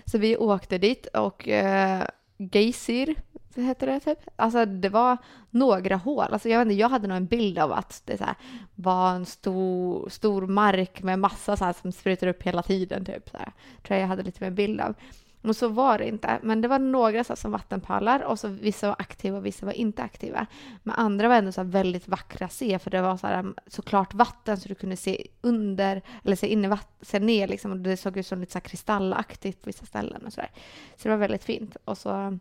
Så 0.06 0.18
vi 0.18 0.38
åkte 0.38 0.78
dit 0.78 1.06
och 1.06 1.48
uh, 1.48 2.04
Geysir 2.38 3.16
heter 3.62 3.88
det 3.88 4.00
typ. 4.00 4.20
Alltså 4.36 4.66
det 4.66 4.90
var 4.90 5.18
några 5.50 5.96
hål. 5.96 6.34
Alltså 6.34 6.50
jag, 6.50 6.60
vet 6.60 6.66
inte, 6.66 6.76
jag 6.80 6.90
hade 6.90 7.08
nog 7.08 7.18
en 7.18 7.26
bild 7.26 7.60
av 7.60 7.72
att 7.72 8.02
det 8.06 8.18
så 8.18 8.24
här, 8.24 8.36
var 8.76 9.12
en 9.12 9.26
stor, 9.26 10.10
stor 10.10 10.48
mark 10.48 11.04
med 11.04 11.20
massa 11.20 11.58
så 11.58 11.66
här, 11.66 11.74
som 11.74 11.92
sprutar 11.92 12.28
upp 12.28 12.44
hela 12.44 12.64
tiden. 12.64 13.06
Typ, 13.06 13.30
så 13.30 13.38
här. 13.38 13.52
Tror 13.84 13.98
jag 13.98 14.04
jag 14.04 14.08
hade 14.08 14.24
lite 14.24 14.44
mer 14.44 14.52
bild 14.52 14.82
av. 14.82 14.96
Och 15.48 15.56
så 15.56 15.68
var 15.68 15.98
det 15.98 16.08
inte. 16.08 16.40
Men 16.44 16.62
det 16.62 16.68
var 16.68 16.80
några 16.80 17.24
så 17.24 17.34
här, 17.34 17.36
som 17.36 17.52
vattenpölar 17.52 18.24
och 18.24 18.40
så 18.40 18.48
vissa 18.48 18.88
var 18.88 18.96
aktiva 19.00 19.38
och 19.38 19.46
vissa 19.46 19.66
var 19.66 19.74
inte 19.74 20.04
aktiva. 20.04 20.48
Men 20.84 20.96
andra 20.96 21.28
var 21.28 21.36
ändå 21.36 21.52
så 21.52 21.62
här, 21.62 21.70
väldigt 21.70 22.08
vackra 22.08 22.46
att 22.46 22.54
se 22.54 22.80
för 22.80 22.92
det 22.92 23.02
var 23.02 23.18
så 23.18 23.28
här, 23.28 23.54
såklart 23.68 24.14
vatten 24.14 24.58
så 24.58 24.70
du 24.70 24.76
kunde 24.76 24.98
se 24.98 25.28
under 25.42 26.02
eller 26.24 26.36
se 26.36 26.48
in 26.48 26.66
i 26.66 26.68
vatten, 26.68 27.06
se 27.06 27.20
ner 27.20 27.48
liksom 27.48 27.72
och 27.72 27.78
det 27.78 27.98
såg 27.98 28.18
ut 28.18 28.28
som 28.28 28.40
lite 28.40 28.52
så 28.52 28.58
här, 28.58 28.64
kristallaktigt 28.64 29.62
på 29.62 29.70
vissa 29.70 29.86
ställen 29.86 30.26
och 30.26 30.34
sådär. 30.34 30.52
Så 30.96 31.04
det 31.04 31.10
var 31.10 31.18
väldigt 31.18 31.44
fint. 31.44 31.78
Och 31.86 31.98
så 31.98 32.40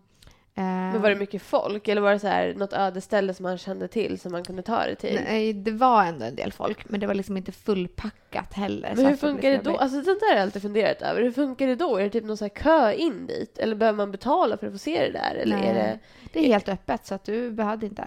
men 0.57 1.03
var 1.03 1.11
det 1.11 1.17
mycket 1.17 1.43
folk 1.43 1.89
eller 1.89 2.01
var 2.01 2.13
det 2.13 2.19
så 2.19 2.27
här 2.27 2.55
något 2.55 2.73
ödeställe 2.73 3.35
som 3.35 3.43
man 3.43 3.59
kände 3.59 3.89
till 3.89 4.21
som 4.21 4.33
man 4.33 4.45
kunde 4.45 4.63
ta 4.63 4.87
det 4.87 4.95
till? 4.95 5.21
Nej, 5.25 5.53
det 5.53 5.71
var 5.71 6.05
ändå 6.05 6.25
en 6.25 6.35
del 6.37 6.53
folk, 6.53 6.89
men 6.89 7.01
det 7.01 7.07
var 7.07 7.15
liksom 7.15 7.37
inte 7.37 7.53
fullpackat 7.53 8.53
heller. 8.53 8.93
Men 8.97 9.05
hur 9.05 9.13
att 9.13 9.21
det 9.21 9.27
funkar 9.27 9.51
det 9.51 9.59
då? 9.59 9.77
Alltså 9.77 10.01
det 10.01 10.05
där 10.21 10.29
har 10.29 10.35
jag 10.35 10.43
alltid 10.43 10.63
funderat 10.63 11.03
över. 11.03 11.23
Hur 11.23 11.33
funkar 11.33 11.67
det 11.67 11.75
då? 11.75 11.97
Är 11.97 12.03
det 12.03 12.11
typ 12.11 12.25
någon 12.25 12.37
så 12.37 12.49
kö 12.49 12.93
in 12.93 13.27
dit? 13.27 13.59
Eller 13.59 13.77
behöver 13.77 13.97
man 13.97 14.11
betala 14.11 14.57
för 14.57 14.67
att 14.67 14.73
få 14.73 14.79
se 14.79 15.07
det 15.07 15.13
där? 15.13 15.35
Eller 15.35 15.57
Nej. 15.57 15.69
är 15.69 15.75
det... 15.75 15.99
Det 16.33 16.39
är 16.39 16.47
helt 16.47 16.69
öppet, 16.69 17.07
så 17.07 17.15
att 17.15 17.25
du 17.25 17.51
behövde 17.51 17.87
inte. 17.87 18.03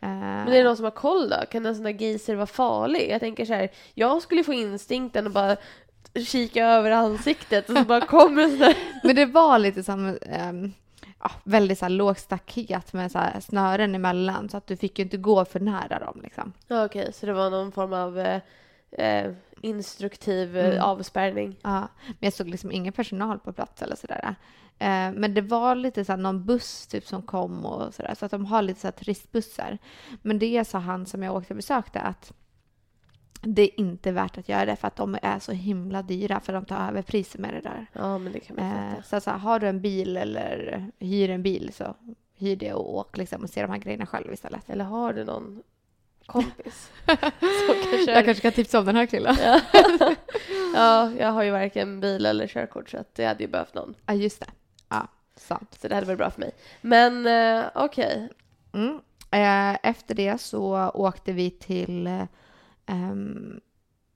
Eh, 0.00 0.08
Men 0.08 0.48
är 0.48 0.58
det 0.58 0.64
någon 0.64 0.76
som 0.76 0.84
har 0.84 0.90
koll 0.90 1.28
då? 1.28 1.36
Kan 1.50 1.66
en 1.66 1.74
sån 1.74 1.84
där 1.84 2.02
geyser 2.02 2.34
vara 2.34 2.46
farlig? 2.46 3.10
Jag 3.10 3.20
tänker 3.20 3.44
så 3.44 3.52
här, 3.52 3.68
jag 3.94 4.22
skulle 4.22 4.44
få 4.44 4.52
instinkten 4.52 5.26
att 5.26 5.32
bara 5.32 5.56
kika 6.26 6.66
över 6.66 6.90
ansiktet 6.90 7.70
och 7.70 7.76
så 7.76 7.84
bara 7.84 8.00
kommer 8.00 8.42
en 8.42 8.50
sån 8.50 8.58
där... 8.58 8.76
Men 9.04 9.16
det 9.16 9.26
var 9.26 9.58
lite 9.58 9.82
som 9.82 10.18
ehm, 10.22 10.72
ja, 11.22 11.30
väldigt 11.44 11.78
så 11.78 11.84
här 11.84 11.90
lågt 11.90 12.18
staket 12.18 12.92
med 12.92 13.12
så 13.12 13.18
här 13.18 13.40
snören 13.40 13.94
emellan, 13.94 14.48
så 14.48 14.56
att 14.56 14.66
du 14.66 14.76
fick 14.76 14.98
ju 14.98 15.02
inte 15.04 15.16
gå 15.16 15.44
för 15.44 15.60
nära 15.60 15.98
dem. 15.98 16.20
Liksom. 16.22 16.52
Ja, 16.68 16.84
Okej, 16.84 17.12
så 17.12 17.26
det 17.26 17.32
var 17.32 17.50
någon 17.50 17.72
form 17.72 17.92
av 17.92 18.18
eh, 18.18 18.40
eh, 18.92 19.32
instruktiv 19.60 20.56
eh, 20.56 20.66
Mm. 20.66 20.82
avspärrning. 20.82 21.56
Ja, 21.62 21.78
men 22.06 22.16
jag 22.20 22.32
såg 22.32 22.48
liksom 22.48 22.72
ingen 22.72 22.92
personal 22.92 23.38
på 23.38 23.52
plats 23.52 23.82
eller 23.82 23.96
sådär. 23.96 24.34
Eh, 24.78 25.12
men 25.12 25.34
det 25.34 25.40
var 25.40 25.74
lite 25.74 26.04
så 26.04 26.12
här 26.12 26.16
någon 26.16 26.44
buss 26.46 26.86
typ 26.86 27.06
som 27.06 27.22
kom 27.22 27.66
och 27.66 27.94
sådär, 27.94 28.14
så 28.18 28.24
att 28.24 28.30
de 28.30 28.46
har 28.46 28.62
lite 28.62 28.80
så 28.80 28.86
här 28.86 28.92
turistbussar. 28.92 29.78
Men 30.22 30.38
det 30.38 30.64
sa 30.68 30.78
han 30.78 31.06
som 31.06 31.22
jag 31.22 31.36
åkte 31.36 31.52
och 31.52 31.56
besökte 31.56 32.00
att 32.00 32.32
det 33.42 33.62
är 33.62 33.80
inte 33.80 34.12
värt 34.12 34.38
att 34.38 34.48
göra 34.48 34.64
det 34.64 34.76
för 34.76 34.88
att 34.88 34.96
de 34.96 35.18
är 35.22 35.38
så 35.38 35.52
himla 35.52 36.02
dyra 36.02 36.40
för 36.40 36.52
de 36.52 36.64
tar 36.64 36.88
över 36.88 37.02
priser 37.02 37.38
med 37.38 37.54
det 37.54 37.60
där. 37.60 37.86
Ja, 37.92 38.18
men 38.18 38.32
det 38.32 38.40
kan 38.40 38.56
man 38.56 38.64
Eh, 38.64 38.90
fatta. 38.90 39.02
så, 39.02 39.20
så 39.20 39.30
här, 39.30 39.38
har 39.38 39.58
du 39.58 39.68
en 39.68 39.80
bil 39.80 40.16
eller 40.16 40.86
hyr 40.98 41.30
en 41.30 41.42
bil 41.42 41.70
så 41.74 41.94
hyr 42.36 42.56
det 42.56 42.72
och 42.74 42.94
åk 42.96 43.16
liksom 43.16 43.42
och 43.42 43.50
se 43.50 43.62
de 43.62 43.70
här 43.70 43.78
grejerna 43.78 44.06
själv 44.06 44.32
istället. 44.32 44.70
Eller 44.70 44.84
har 44.84 45.12
du 45.12 45.24
någon 45.24 45.62
kompis 46.26 46.90
som 47.06 47.16
kan 47.16 48.06
köra? 48.06 48.14
Jag 48.14 48.24
kanske 48.24 48.42
kan 48.42 48.52
tipsa 48.52 48.78
om 48.78 48.84
den 48.84 48.96
här 48.96 49.06
killen. 49.06 49.36
Ja. 49.44 49.60
ja, 50.74 51.10
jag 51.18 51.32
har 51.32 51.42
ju 51.42 51.50
varken 51.50 52.00
bil 52.00 52.26
eller 52.26 52.46
körkort 52.46 52.90
så 52.90 52.98
att 52.98 53.14
det 53.14 53.24
hade 53.24 53.44
ju 53.44 53.50
behövt 53.50 53.74
någon. 53.74 53.94
Ja, 54.06 54.14
just 54.14 54.40
det. 54.40 54.46
Ja, 54.88 55.08
sant. 55.36 55.78
Så 55.80 55.88
det 55.88 55.94
hade 55.94 56.06
varit 56.06 56.18
bra 56.18 56.30
för 56.30 56.40
mig. 56.40 56.50
Men 56.80 57.26
eh, 57.26 57.64
okej. 57.74 58.28
Mm. 58.72 59.00
Eh, 59.30 59.78
efter 59.90 60.14
det 60.14 60.40
så 60.40 60.90
åkte 60.94 61.32
vi 61.32 61.50
till 61.50 62.26
eh, 62.86 63.02
ehm, 63.02 63.60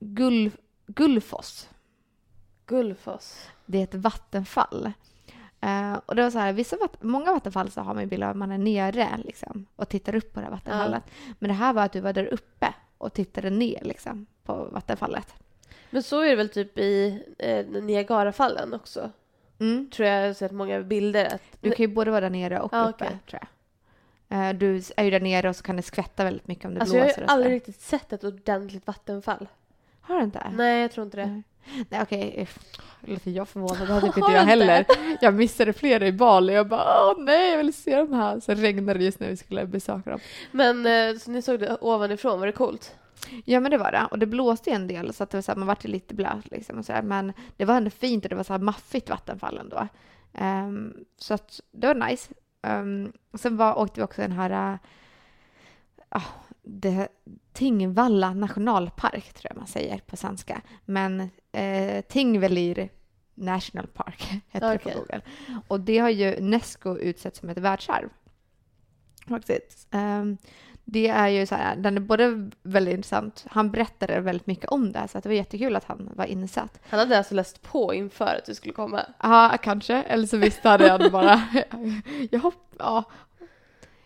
Gull, 0.00 0.50
Gullfoss. 0.86 1.68
Gullfoss. 2.66 3.48
Det 3.66 3.78
är 3.78 3.84
ett 3.84 3.94
vattenfall. 3.94 4.92
Eh, 5.60 5.94
och 6.06 6.14
det 6.16 6.22
var 6.22 6.30
så 6.30 6.38
här, 6.38 6.52
vissa 6.52 6.76
vatt- 6.76 7.02
många 7.02 7.32
vattenfall 7.32 7.70
så 7.70 7.80
har 7.80 7.94
man 7.94 8.02
ju 8.02 8.08
bild 8.08 8.22
av 8.24 8.30
att 8.30 8.36
man 8.36 8.52
är 8.52 8.58
nere 8.58 9.08
liksom, 9.24 9.66
och 9.76 9.88
tittar 9.88 10.14
upp 10.14 10.32
på 10.32 10.40
det 10.40 10.44
här 10.46 10.50
vattenfallet. 10.52 11.02
Men 11.38 11.48
det 11.48 11.54
här 11.54 11.72
var 11.72 11.82
att 11.84 11.92
du 11.92 12.00
var 12.00 12.12
där 12.12 12.24
uppe 12.34 12.74
och 12.98 13.12
tittade 13.12 13.50
ner 13.50 13.80
liksom, 13.84 14.26
på 14.44 14.64
vattenfallet. 14.64 15.34
Men 15.90 16.02
så 16.02 16.20
är 16.20 16.28
det 16.30 16.36
väl 16.36 16.48
typ 16.48 16.78
i 16.78 17.22
eh, 17.38 17.66
Niagarafallen 17.82 18.74
också? 18.74 19.10
Mm. 19.58 19.90
Tror 19.90 20.08
jag 20.08 20.26
har 20.26 20.32
sett 20.34 20.52
många 20.52 20.80
bilder. 20.80 21.26
Att, 21.34 21.42
Du 21.60 21.70
kan 21.70 21.86
ju 21.86 21.94
både 21.94 22.10
vara 22.10 22.20
där 22.20 22.30
nere 22.30 22.60
och 22.60 22.72
Ja, 22.72 22.88
uppe, 22.88 23.04
okej. 23.04 23.18
tror 23.30 23.40
jag. 23.42 23.48
Eh, 24.28 24.50
du 24.52 24.82
är 24.96 25.04
ju 25.04 25.10
där 25.10 25.20
nere 25.20 25.48
och 25.48 25.56
så 25.56 25.62
kan 25.62 25.76
det 25.76 25.82
skvätta 25.82 26.24
väldigt 26.24 26.48
mycket 26.48 26.64
om 26.64 26.74
det 26.74 26.80
alltså 26.80 26.96
jag 26.96 27.02
har 27.02 27.06
blåser 27.06 27.20
ju 27.20 27.24
och 27.24 27.30
aldrig 27.32 27.46
sådär. 27.46 27.54
riktigt 27.54 27.80
sett 27.80 28.12
ett 28.12 28.24
ordentligt 28.24 28.86
vattenfall. 28.86 29.48
Har 30.00 30.18
du 30.18 30.24
inte? 30.24 30.50
Nej, 30.52 30.82
jag 30.82 30.90
tror 30.92 31.04
inte 31.04 31.16
det. 31.16 31.42
Nej. 31.88 32.02
Okej. 32.02 32.48
Låter 33.00 33.30
jag 33.30 33.48
förvånad? 33.48 33.78
Det 33.88 33.94
hade 33.94 34.06
Har 34.06 34.18
inte 34.18 34.32
jag 34.32 34.44
heller. 34.44 34.86
Jag 35.20 35.34
missade 35.34 35.72
flera 35.72 36.06
i 36.06 36.12
Bali. 36.12 36.52
Jag 36.52 36.68
bara, 36.68 37.10
åh 37.10 37.14
nej, 37.18 37.50
jag 37.50 37.58
vill 37.58 37.74
se 37.74 37.96
de 37.96 38.12
här. 38.12 38.40
Så 38.40 38.54
regnade 38.54 38.98
det 38.98 39.04
just 39.04 39.20
när 39.20 39.28
vi 39.28 39.36
skulle 39.36 39.66
besöka 39.66 40.10
dem. 40.10 40.20
Men 40.52 40.86
eh, 40.86 41.18
så 41.18 41.30
ni 41.30 41.42
såg 41.42 41.60
det 41.60 41.78
ovanifrån, 41.80 42.40
var 42.40 42.46
det 42.46 42.52
coolt? 42.52 42.94
Ja, 43.44 43.60
men 43.60 43.70
det 43.70 43.78
var 43.78 43.92
det. 43.92 44.06
Och 44.10 44.18
det 44.18 44.26
blåste 44.26 44.70
en 44.70 44.86
del 44.88 45.14
så 45.14 45.22
att 45.24 45.30
det 45.30 45.36
var 45.36 45.42
så 45.42 45.52
här, 45.52 45.56
man 45.58 45.66
vart 45.68 45.84
lite 45.84 46.14
blöt 46.14 46.50
liksom 46.50 46.78
och 46.78 46.84
så 46.84 46.92
här. 46.92 47.02
Men 47.02 47.32
det 47.56 47.64
var 47.64 47.74
ändå 47.76 47.90
fint 47.90 48.24
och 48.24 48.28
det 48.28 48.36
var 48.36 48.44
så 48.44 48.52
här 48.52 48.60
maffigt 48.60 49.10
vattenfall 49.10 49.58
ändå. 49.58 49.88
Ehm, 50.34 50.94
så 51.18 51.34
att 51.34 51.60
det 51.72 51.86
var 51.86 51.94
nice. 51.94 52.34
Um, 52.66 53.12
sen 53.34 53.56
var, 53.56 53.78
åkte 53.78 54.00
vi 54.00 54.04
också 54.04 54.22
den 54.22 54.32
här 54.32 54.78
uh, 56.14 56.22
det, 56.62 57.08
Tingvalla 57.52 58.34
nationalpark 58.34 59.32
tror 59.32 59.50
jag 59.50 59.56
man 59.56 59.66
säger 59.66 59.98
på 59.98 60.16
svenska. 60.16 60.60
Men 60.84 61.20
uh, 61.20 62.00
Tingvellir 62.08 62.88
National 63.34 63.86
Park 63.86 64.22
heter 64.50 64.68
det 64.70 64.76
Okej. 64.76 64.92
på 64.92 64.98
Google. 64.98 65.20
Och 65.68 65.80
det 65.80 65.98
har 65.98 66.10
ju 66.10 66.36
Unesco 66.36 66.96
utsett 66.96 67.36
som 67.36 67.48
ett 67.48 67.58
världsarv. 67.58 68.08
Faktiskt. 69.28 69.88
Ehm, 69.90 70.36
det 70.88 71.08
är 71.08 71.28
ju 71.28 71.46
så 71.46 71.54
här, 71.54 71.76
den 71.76 71.96
är 71.96 72.00
både 72.00 72.50
väldigt 72.62 72.94
intressant, 72.94 73.44
han 73.50 73.70
berättade 73.70 74.20
väldigt 74.20 74.46
mycket 74.46 74.64
om 74.70 74.92
det, 74.92 75.08
så 75.08 75.18
att 75.18 75.24
det 75.24 75.28
var 75.28 75.36
jättekul 75.36 75.76
att 75.76 75.84
han 75.84 76.10
var 76.14 76.24
insatt. 76.24 76.80
Han 76.88 76.98
hade 77.00 77.18
alltså 77.18 77.34
läst 77.34 77.62
på 77.62 77.94
inför 77.94 78.24
att 78.38 78.44
du 78.46 78.54
skulle 78.54 78.72
komma. 78.74 79.02
Ja, 79.22 79.56
kanske. 79.62 79.94
Eller 80.02 80.26
så 80.26 80.36
visste 80.36 80.68
han 80.68 80.78
redan 80.78 81.12
bara. 81.12 81.42
jag 82.30 82.40
hopp, 82.40 82.74
ja. 82.78 83.04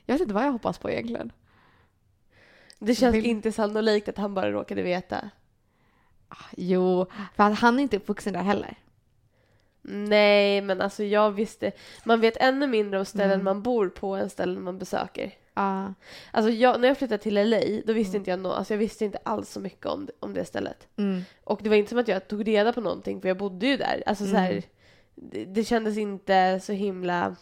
Jag 0.06 0.14
vet 0.14 0.22
inte 0.22 0.34
vad 0.34 0.44
jag 0.44 0.52
hoppas 0.52 0.78
på 0.78 0.90
egentligen. 0.90 1.32
Det 2.78 2.94
känns 2.94 3.14
Vill- 3.14 3.26
inte 3.26 3.52
sannolikt 3.52 4.08
att 4.08 4.18
han 4.18 4.34
bara 4.34 4.50
råkade 4.50 4.82
veta. 4.82 5.30
Ah, 6.28 6.36
Jo, 6.56 7.06
för 7.36 7.44
att 7.44 7.58
han 7.58 7.78
är 7.78 7.82
inte 7.82 7.96
uppvuxen 7.96 8.32
där 8.32 8.42
heller. 8.42 8.74
Nej, 9.82 10.60
men 10.60 10.80
alltså 10.80 11.04
jag 11.04 11.30
visste. 11.30 11.72
Man 12.04 12.20
vet 12.20 12.36
ännu 12.36 12.66
mindre 12.66 12.98
om 12.98 13.04
ställen 13.04 13.32
Mm. 13.40 13.44
man 13.44 13.62
bor 13.62 13.88
på 13.88 14.14
än 14.16 14.30
ställen 14.30 14.62
man 14.62 14.78
besöker. 14.78 15.32
Ja. 15.54 15.94
Alltså 16.30 16.50
jag, 16.52 16.80
när 16.80 16.88
jag 16.88 16.98
flyttade 16.98 17.22
till 17.22 17.34
LA, 17.50 17.60
då 17.86 17.92
visste 17.92 18.10
Mm. 18.16 18.20
inte 18.20 18.30
jag 18.30 18.40
nå, 18.40 18.52
alltså 18.52 18.74
jag 18.74 18.78
visste 18.78 19.04
inte 19.04 19.18
alls 19.22 19.50
så 19.52 19.60
mycket 19.60 19.86
om, 19.86 20.08
om 20.20 20.34
det 20.34 20.44
stället. 20.44 20.88
Mm. 20.96 21.22
Och 21.44 21.60
det 21.62 21.68
var 21.68 21.76
inte 21.76 21.88
som 21.88 21.98
att 21.98 22.08
jag 22.08 22.28
tog 22.28 22.46
reda 22.48 22.72
på 22.72 22.80
någonting 22.80 23.20
för 23.20 23.28
jag 23.28 23.36
bodde 23.36 23.66
ju 23.66 23.76
där. 23.76 24.02
Alltså 24.06 24.26
så 24.26 24.36
här, 24.36 24.50
Mm. 24.50 24.62
det, 25.14 25.44
det 25.44 25.64
kändes 25.64 25.98
inte 25.98 26.60
så 26.62 26.72
himla 26.72 27.36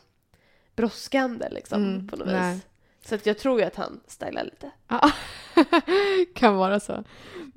brådskande 0.77 1.49
liksom 1.51 1.83
Mm, 1.85 2.09
på 2.09 2.17
något 2.17 2.27
nej. 2.29 2.55
vis. 2.55 2.67
Så 3.05 3.15
att 3.15 3.27
jag 3.27 3.39
tror 3.39 3.61
ju 3.61 3.67
att 3.67 3.77
han 3.77 4.01
stylar 4.07 4.45
lite. 4.45 4.71
Ja, 4.89 5.11
kan 6.35 6.57
vara 6.57 6.81
så. 6.81 7.05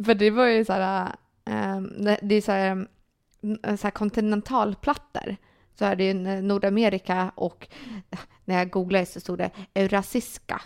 För 0.06 0.14
det 0.14 0.30
var 0.32 0.46
ju 0.46 0.66
så 0.66 0.74
här, 0.74 1.12
ehm, 1.46 2.04
det- 2.22 2.36
är 2.36 2.42
så 2.42 2.52
här, 2.52 2.72
ehm, 2.72 3.78
så 3.78 3.84
här 3.88 3.92
kontinentalplattor. 3.92 5.36
Så 5.76 5.86
är 5.86 5.96
det 5.96 6.04
ju 6.04 6.14
Nordamerika 6.42 7.32
och 7.36 7.68
när 8.46 8.58
jag 8.58 8.70
googlade 8.70 9.06
så 9.06 9.20
stod 9.20 9.38
det 9.38 9.52
Eurasiska 9.74 10.62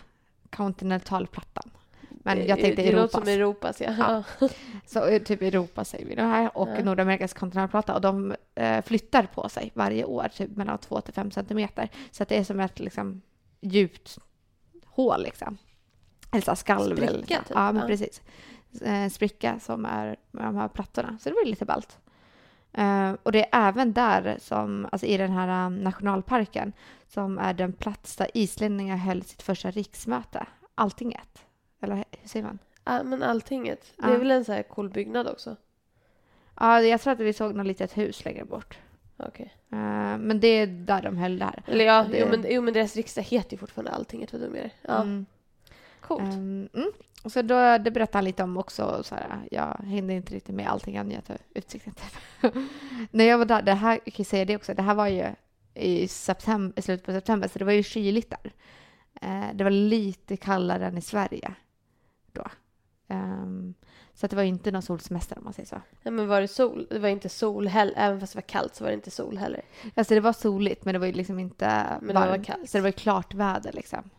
kontinentalplattan. 0.49 1.71
Men 2.09 2.47
jag 2.47 2.57
Det- 2.57 2.61
tänkte 2.61 2.81
det 2.81 2.91
låter 2.91 2.97
Europas. 2.97 3.11
som 3.11 3.27
Europas, 3.27 3.81
ja. 3.81 4.23
Ja. 4.39 4.47
Så 4.85 5.05
eh, 5.05 5.21
typ 5.21 5.41
Europa 5.41 5.85
säger 5.85 6.05
vi 6.05 6.15
det 6.15 6.23
här 6.23 6.57
och 6.57 6.69
Ja. 6.69 6.83
Nordamerikas 6.83 7.33
kontinentalplatta 7.33 7.93
och 7.95 8.01
de 8.01 8.35
eh, 8.55 8.81
flyttar 8.85 9.23
på 9.23 9.49
sig 9.49 9.71
varje 9.73 10.05
år, 10.05 10.27
typ 10.35 10.49
mellan 10.55 10.77
2 10.77 11.01
till 11.01 11.13
5 11.13 11.31
centimeter. 11.31 11.89
Så 12.11 12.23
att 12.23 12.29
det 12.29 12.37
är 12.37 12.43
som 12.43 12.59
ett 12.59 12.79
liksom 12.79 13.21
djupt 13.61 14.17
hål 14.85 15.23
liksom. 15.23 15.57
Eller 16.31 16.55
skalv. 16.55 16.95
Spricka, 16.95 17.37
så. 17.37 17.43
typ. 17.43 17.49
Ja, 17.49 17.71
men 17.71 17.81
Ja. 17.81 17.87
precis. 17.87 18.21
Eh, 18.81 19.09
spricka 19.09 19.59
som 19.59 19.85
är 19.85 20.15
med 20.31 20.45
de 20.45 20.55
här 20.55 20.67
plattorna. 20.67 21.17
Så 21.21 21.29
det 21.29 21.35
var 21.35 21.45
lite 21.45 21.65
ballt. 21.65 21.97
Eh, 22.77 23.13
och 23.23 23.31
det 23.31 23.45
är 23.51 23.67
även 23.69 23.93
där 23.93 24.37
som, 24.39 24.87
alltså 24.91 25.07
i 25.07 25.17
den 25.17 25.31
här 25.31 25.65
um, 25.67 25.75
nationalparken, 25.83 26.73
som 27.07 27.37
är 27.37 27.53
den 27.53 27.73
plats 27.73 28.15
där 28.15 28.27
islänningar 28.33 28.97
höll 28.97 29.23
sitt 29.23 29.41
första 29.41 29.71
riksmöte. 29.71 30.45
Alltinget. 30.75 31.45
Eller 31.81 31.95
hur 31.95 32.05
säger 32.29 32.45
man? 32.45 32.59
Ja, 32.85 33.03
men 33.03 33.23
Alltinget. 33.23 33.93
Det 33.97 34.07
Ja. 34.07 34.13
är 34.13 34.17
väl 34.17 34.31
en 34.31 34.45
så 34.45 34.51
här 34.53 34.63
cool 34.63 34.89
byggnad 34.89 35.27
också? 35.27 35.55
Ja, 36.59 36.81
jag 36.81 37.01
tror 37.01 37.13
att 37.13 37.19
vi 37.19 37.33
såg 37.33 37.55
något 37.55 37.65
litet 37.67 37.97
hus 37.97 38.25
längre 38.25 38.45
bort. 38.45 38.77
Okej. 39.17 39.53
Eh, 39.71 39.77
men 40.17 40.39
det 40.39 40.47
är 40.47 40.67
där 40.67 41.01
de 41.01 41.17
höll 41.17 41.39
det 41.39 41.45
här. 41.45 41.63
Eller 41.67 41.85
ja, 41.85 42.05
Det- 42.11 42.19
jo, 42.19 42.27
men, 42.29 42.45
jo 42.49 42.61
men 42.61 42.73
deras 42.73 42.95
riksdag 42.95 43.21
heter 43.21 43.51
ju 43.51 43.57
fortfarande 43.57 43.91
Alltinget, 43.91 44.33
vad 44.33 44.41
dum 44.41 44.55
jag 44.55 44.65
är. 44.65 44.71
Ja, 44.81 45.01
Mm. 45.01 45.25
coolt. 46.01 46.21
Ehm, 46.21 46.69
mm. 46.73 46.91
Och 47.25 47.31
så 47.31 47.41
då, 47.41 47.77
det 47.77 47.91
berättade 47.91 48.17
han 48.17 48.23
lite 48.25 48.43
om 48.43 48.57
också. 48.57 49.03
Så 49.03 49.15
här, 49.15 49.39
jag 49.51 49.79
hängde 49.85 50.13
inte 50.13 50.33
riktigt 50.35 50.55
med 50.55 50.67
allting 50.67 50.99
av 50.99 51.05
nyheter, 51.05 51.37
utsikten. 51.53 51.93
Typ. 51.93 52.53
När 53.11 53.25
jag 53.25 53.37
var 53.37 53.45
där, 53.45 53.61
det 53.61 53.73
här, 53.73 53.99
jag 54.05 54.13
kan 54.13 54.25
säga 54.25 54.45
det 54.45 54.55
också, 54.55 54.73
det 54.73 54.81
här 54.81 54.95
var 54.95 55.07
ju 55.07 55.25
i, 55.73 56.07
september, 56.07 56.81
slutet 56.81 57.05
på 57.05 57.11
september, 57.11 57.47
så 57.47 57.59
det 57.59 57.65
var 57.65 57.71
ju 57.71 57.83
kyligt 57.83 58.29
där. 58.29 58.53
Eh, 59.21 59.53
det 59.53 59.63
var 59.63 59.71
lite 59.71 60.37
kallare 60.37 60.87
än 60.87 60.97
i 60.97 61.01
Sverige 61.01 61.53
då. 62.31 62.43
Ehm, 63.07 63.73
så 64.13 64.25
att 64.25 64.29
det 64.29 64.35
var 64.35 64.43
inte 64.43 64.71
någon 64.71 64.81
solsemester 64.81 65.37
om 65.37 65.43
man 65.43 65.53
säger 65.53 65.67
så. 65.67 65.81
Nej, 66.03 66.11
men 66.11 66.27
var 66.27 66.41
det 66.41 66.47
sol? 66.47 66.87
Det 66.89 66.99
var 66.99 67.09
inte 67.09 67.29
sol 67.29 67.67
heller. 67.67 67.93
Även 67.97 68.19
fast 68.19 68.33
det 68.33 68.37
var 68.37 68.41
kallt 68.47 68.75
så 68.75 68.83
var 68.83 68.91
det 68.91 68.95
inte 68.95 69.11
sol 69.11 69.37
heller. 69.37 69.61
Alltså 69.95 70.13
det 70.13 70.19
var 70.19 70.33
soligt 70.33 70.85
men 70.85 70.93
det 70.93 70.99
var 70.99 71.07
ju 71.07 71.13
liksom 71.13 71.39
inte 71.39 71.85
Men 72.01 72.07
det 72.07 72.13
var 72.13 72.27
varmt. 72.27 72.45
kallt. 72.45 72.69
Så 72.69 72.77
det 72.77 72.81
var 72.81 72.91
klart 72.91 73.33
väder 73.33 73.71
liksom. 73.73 74.09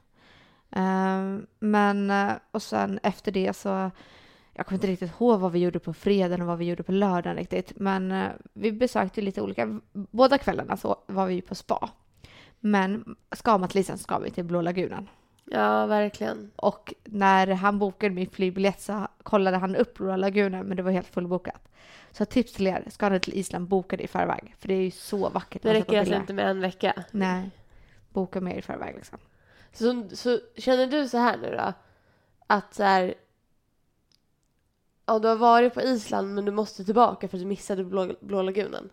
Ehm, 0.71 1.47
men 1.59 2.11
eh, 2.11 2.33
och 2.51 2.63
sen 2.63 3.01
efter 3.03 3.33
det 3.33 3.53
så 3.53 3.91
jag 4.53 4.67
kommer 4.67 4.77
inte 4.77 4.87
riktigt 4.87 5.21
ihåg 5.21 5.41
vad 5.41 5.53
vi 5.53 5.59
gjorde 5.59 5.79
på 5.79 5.95
fredagen 5.95 6.41
och 6.41 6.47
vad 6.47 6.59
vi 6.59 6.65
gjorde 6.65 6.83
på 6.83 6.93
lördagen 6.93 7.37
riktigt. 7.37 7.73
Men 7.77 8.13
eh, 8.13 8.29
vi 8.53 8.73
besökte 8.73 9.21
lite 9.21 9.43
olika. 9.43 9.81
Båda 9.93 10.39
kvällarna 10.39 10.77
så 10.77 10.97
var 11.07 11.27
vi 11.27 11.43
på 11.43 11.55
spa. 11.55 11.91
Men 12.61 13.17
ska 13.33 13.59
man 13.59 13.69
till 13.69 13.81
Island 13.81 14.01
ska 14.01 14.19
vi 14.19 14.31
till 14.31 14.45
Blå 14.45 14.61
lagunen. 14.61 15.09
Ja, 15.45 15.87
verkligen. 15.87 16.51
Och 16.57 16.95
när 17.05 17.47
han 17.47 17.79
bokade 17.79 18.15
min 18.15 18.31
flygbiljett 18.31 18.81
så 18.81 19.09
kollade 19.23 19.57
han 19.57 19.77
upp 19.77 19.95
Blå 19.95 20.17
lagunen 20.17 20.67
men 20.67 20.77
det 20.77 20.83
var 20.83 20.91
helt 20.91 21.07
fullbokat. 21.07 21.69
Så 22.11 22.25
tips 22.25 22.53
till 22.53 22.67
er, 22.67 22.85
ska 22.89 23.09
ni 23.09 23.21
till 23.21 23.35
Island, 23.35 23.69
boka 23.69 23.97
det 23.97 24.05
i 24.05 24.09
förväg. 24.09 24.55
För 24.59 24.69
det 24.69 24.75
är 24.75 24.83
ju 24.83 24.91
så 24.91 25.29
vackert. 25.29 25.63
Det 25.63 25.75
räcker 25.75 25.99
alltså 25.99 26.15
inte 26.15 26.33
med 26.33 26.51
en 26.51 26.61
vecka. 26.61 27.05
Nej. 27.11 27.51
Boka 28.13 28.41
mer 28.41 28.55
i 28.55 28.63
förväg 28.63 28.95
liksom. 28.95 29.19
Så, 29.79 30.09
så 30.13 30.41
känner 30.57 30.87
du 30.87 31.09
så 31.09 31.19
här 31.19 31.37
nu 31.37 31.51
då? 31.57 31.73
Att 32.47 32.75
så 32.75 32.83
här... 32.83 33.15
Ja, 35.07 35.19
du 35.19 35.29
har 35.29 35.37
varit 35.37 35.75
på 35.75 35.83
Island 35.83 36.35
men 36.35 36.45
du 36.45 36.53
måste 36.53 36.85
tillbaka 36.85 37.29
för 37.29 37.37
att 37.37 37.43
du 37.43 37.47
missade 37.47 37.85
Blå, 37.85 38.15
blå 38.21 38.43
lagunen. 38.43 38.91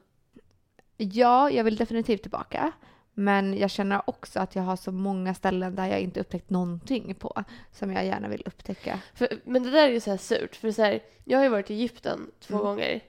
Ja, 0.97 1.49
jag 1.49 1.63
vill 1.63 1.75
definitivt 1.75 2.21
tillbaka. 2.21 2.71
Men 3.13 3.57
jag 3.57 3.69
känner 3.71 4.09
också 4.09 4.39
att 4.39 4.55
jag 4.55 4.63
har 4.63 4.75
så 4.75 4.91
många 4.91 5.33
ställen 5.33 5.75
där 5.75 5.87
jag 5.87 5.99
inte 5.99 6.19
upptäckt 6.19 6.49
någonting 6.49 7.15
på. 7.15 7.43
Som 7.71 7.91
jag 7.91 8.05
gärna 8.05 8.27
vill 8.27 8.43
upptäcka. 8.45 8.99
För, 9.13 9.27
men 9.43 9.63
det 9.63 9.71
där 9.71 9.87
är 9.87 9.91
ju 9.91 9.99
så 9.99 10.09
här 10.09 10.17
surt. 10.17 10.55
För 10.55 10.71
så 10.71 10.81
här, 10.81 10.99
jag 11.23 11.37
har 11.37 11.43
ju 11.43 11.49
varit 11.49 11.71
i 11.71 11.73
Egypten 11.73 12.31
två 12.39 12.53
Mm. 12.53 12.65
gånger. 12.65 13.01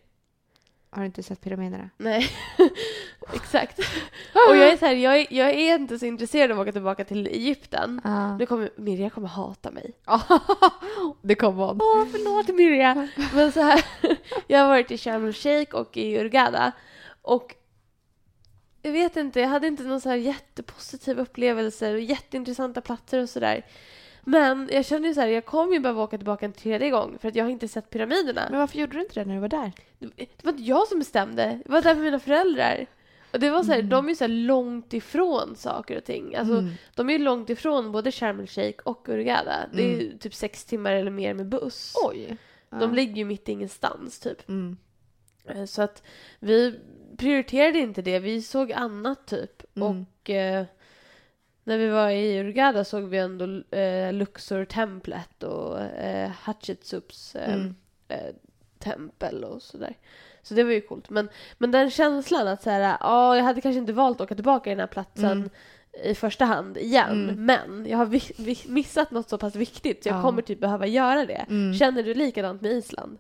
Har 0.91 1.01
du 1.01 1.07
inte 1.07 1.23
sett 1.23 1.41
pyramiderna? 1.41 1.91
Nej, 1.97 2.27
exakt. 3.63 3.79
Och 4.49 4.57
jag 4.57 4.69
är 4.69 4.77
så 4.77 4.87
här, 4.87 4.95
jag 4.95 5.17
är, 5.17 5.27
jag 5.31 5.51
är 5.51 5.75
inte 5.75 5.99
så 5.99 6.07
intresserad 6.07 6.51
av 6.51 6.59
att 6.59 6.63
åka 6.63 6.73
tillbaka 6.73 7.05
till 7.05 7.27
Egypten. 7.27 8.01
Ja. 8.05 8.37
Nu 8.37 8.47
kommer 8.47 8.71
Mirja 8.77 9.11
kommer 9.11 9.29
hata 9.29 9.71
mig. 9.71 9.93
det 11.23 11.35
kom 11.35 11.57
hon. 11.57 11.81
Åh, 11.83 12.07
förlåt 12.13 12.49
Mirja. 12.49 13.09
Men 13.35 13.53
så 13.53 13.61
här, 13.61 13.85
jag 14.47 14.59
har 14.59 14.69
varit 14.69 14.91
i 14.91 14.99
Sharm 14.99 15.27
el-Sheikh 15.27 15.75
och 15.75 15.97
i 15.97 16.19
Hurghada. 16.19 16.73
Och 17.23 17.55
jag 18.83 18.93
vet 18.93 19.17
inte, 19.17 19.41
jag 19.41 19.49
hade 19.49 19.67
inte 19.67 19.83
någon 19.83 20.01
så 20.01 20.09
här 20.09 20.17
jättepositiv 20.17 21.19
upplevelser 21.19 21.95
och 21.95 22.01
jätteintressanta 22.01 22.81
platser 22.81 23.23
och 23.23 23.29
sådär. 23.29 23.65
Men 24.25 24.69
jag 24.73 24.85
kände 24.85 25.09
ju 25.09 25.15
så 25.15 25.21
här, 25.21 25.29
jag 25.29 25.45
kommer 25.45 25.75
ju 25.75 25.81
behöva 25.81 26.03
åka 26.03 26.17
tillbaka 26.17 26.47
en 26.47 26.53
tredje 26.53 26.91
gång 26.91 27.19
för 27.21 27.29
att 27.29 27.35
jag 27.35 27.45
har 27.45 27.51
inte 27.51 27.69
sett 27.69 27.91
pyramiderna. 27.91 28.47
Men 28.51 28.61
varför 28.61 28.79
gjorde 28.79 28.97
du 28.97 29.03
inte 29.03 29.21
det 29.21 29.25
när 29.25 29.35
du 29.35 29.41
var 29.41 29.49
där? 29.49 29.73
Det 29.99 30.45
var 30.45 30.53
inte 30.53 30.63
jag 30.63 30.89
som 30.89 30.99
bestämde. 30.99 31.61
Jag 31.65 31.73
var 31.73 31.83
där 31.83 31.95
med 31.95 32.05
mina 32.05 32.19
föräldrar. 32.19 32.87
Och 33.35 33.41
det 33.41 33.51
var 33.51 33.63
så 33.63 33.73
här, 33.73 33.79
Mm. 33.79 33.89
de 33.91 34.05
är 34.05 34.09
ju 34.09 34.15
så 34.17 34.25
här 34.25 34.29
långt 34.29 34.93
ifrån 34.93 35.57
saker 35.57 35.97
och 35.97 36.05
ting. 36.05 36.35
Alltså, 36.35 36.59
Mm. 36.59 36.71
De 36.95 37.09
är 37.09 37.13
ju 37.13 37.19
långt 37.19 37.51
ifrån 37.51 37.93
både 37.93 38.13
Sharm 38.13 38.41
el-Sheikh 38.41 38.79
och 38.85 39.07
Hurghada. 39.09 39.69
Det 39.73 39.83
är 39.83 39.89
Mm. 39.95 40.01
ju 40.01 40.19
typ 40.19 40.35
sex 40.35 40.65
timmar 40.65 40.93
eller 40.93 41.11
mer 41.11 41.35
med 41.35 41.47
buss. 41.49 41.95
Oj. 42.05 42.37
De 42.71 42.95
ligger 42.95 43.15
ju 43.17 43.25
mitt 43.25 43.49
i 43.49 43.53
ingenstans 43.53 44.21
typ. 44.21 44.49
Mm. 44.49 44.77
Eh, 45.45 45.65
Så 45.65 45.83
att 45.83 46.03
vi 46.41 46.79
prioriterade 47.17 47.79
inte 47.79 48.03
det. 48.03 48.19
Vi 48.19 48.43
såg 48.43 48.73
annat 48.73 49.27
typ. 49.27 49.77
Mm. 49.77 49.89
Och 49.89 50.31
eh, 50.31 50.65
när 51.65 51.79
vi 51.79 51.89
var 51.89 52.11
i 52.11 52.39
Hurghada 52.43 52.85
såg 52.85 53.05
vi 53.05 53.19
ändå 53.19 53.77
eh, 53.77 54.13
Luxor-templet 54.13 55.43
och 55.43 55.81
eh, 55.81 56.31
Hatshepsuts 56.31 57.35
eh, 57.37 57.55
Mm. 57.55 57.75
eh, 58.09 58.35
tempel 58.85 59.45
och 59.45 59.63
sådär. 59.63 59.97
Så 60.43 60.55
det 60.55 60.65
var 60.65 60.73
ju 60.73 60.81
coolt. 60.81 61.11
Men, 61.11 61.29
men 61.59 61.71
den 61.71 61.91
känslan 61.91 62.49
att 62.49 62.63
så 62.63 62.71
här, 62.71 62.97
ja, 63.01 63.37
jag 63.37 63.45
hade 63.45 63.61
kanske 63.61 63.79
inte 63.79 63.93
valt 63.93 64.21
att 64.21 64.25
åka 64.25 64.35
tillbaka 64.35 64.63
till 64.63 64.71
den 64.71 64.81
här 64.81 64.87
platsen 64.87 65.51
Mm. 65.95 66.11
i 66.11 66.15
första 66.15 66.45
hand 66.45 66.77
igen. 66.77 67.29
Mm. 67.29 67.45
Men 67.47 67.87
jag 67.87 67.99
har 67.99 68.07
vi, 68.07 68.23
vi, 68.39 68.59
missat 68.67 69.11
något 69.11 69.29
så 69.29 69.39
pass 69.39 69.55
viktigt 69.57 70.03
så 70.03 70.09
jag 70.09 70.17
Ja. 70.19 70.23
kommer 70.23 70.43
typ 70.43 70.61
behöva 70.61 70.87
göra 70.87 71.27
det. 71.27 71.47
Mm. 71.49 71.75
Känner 71.75 72.03
du 72.03 72.15
likadant 72.15 72.63
med 72.63 72.73
Island? 72.73 73.19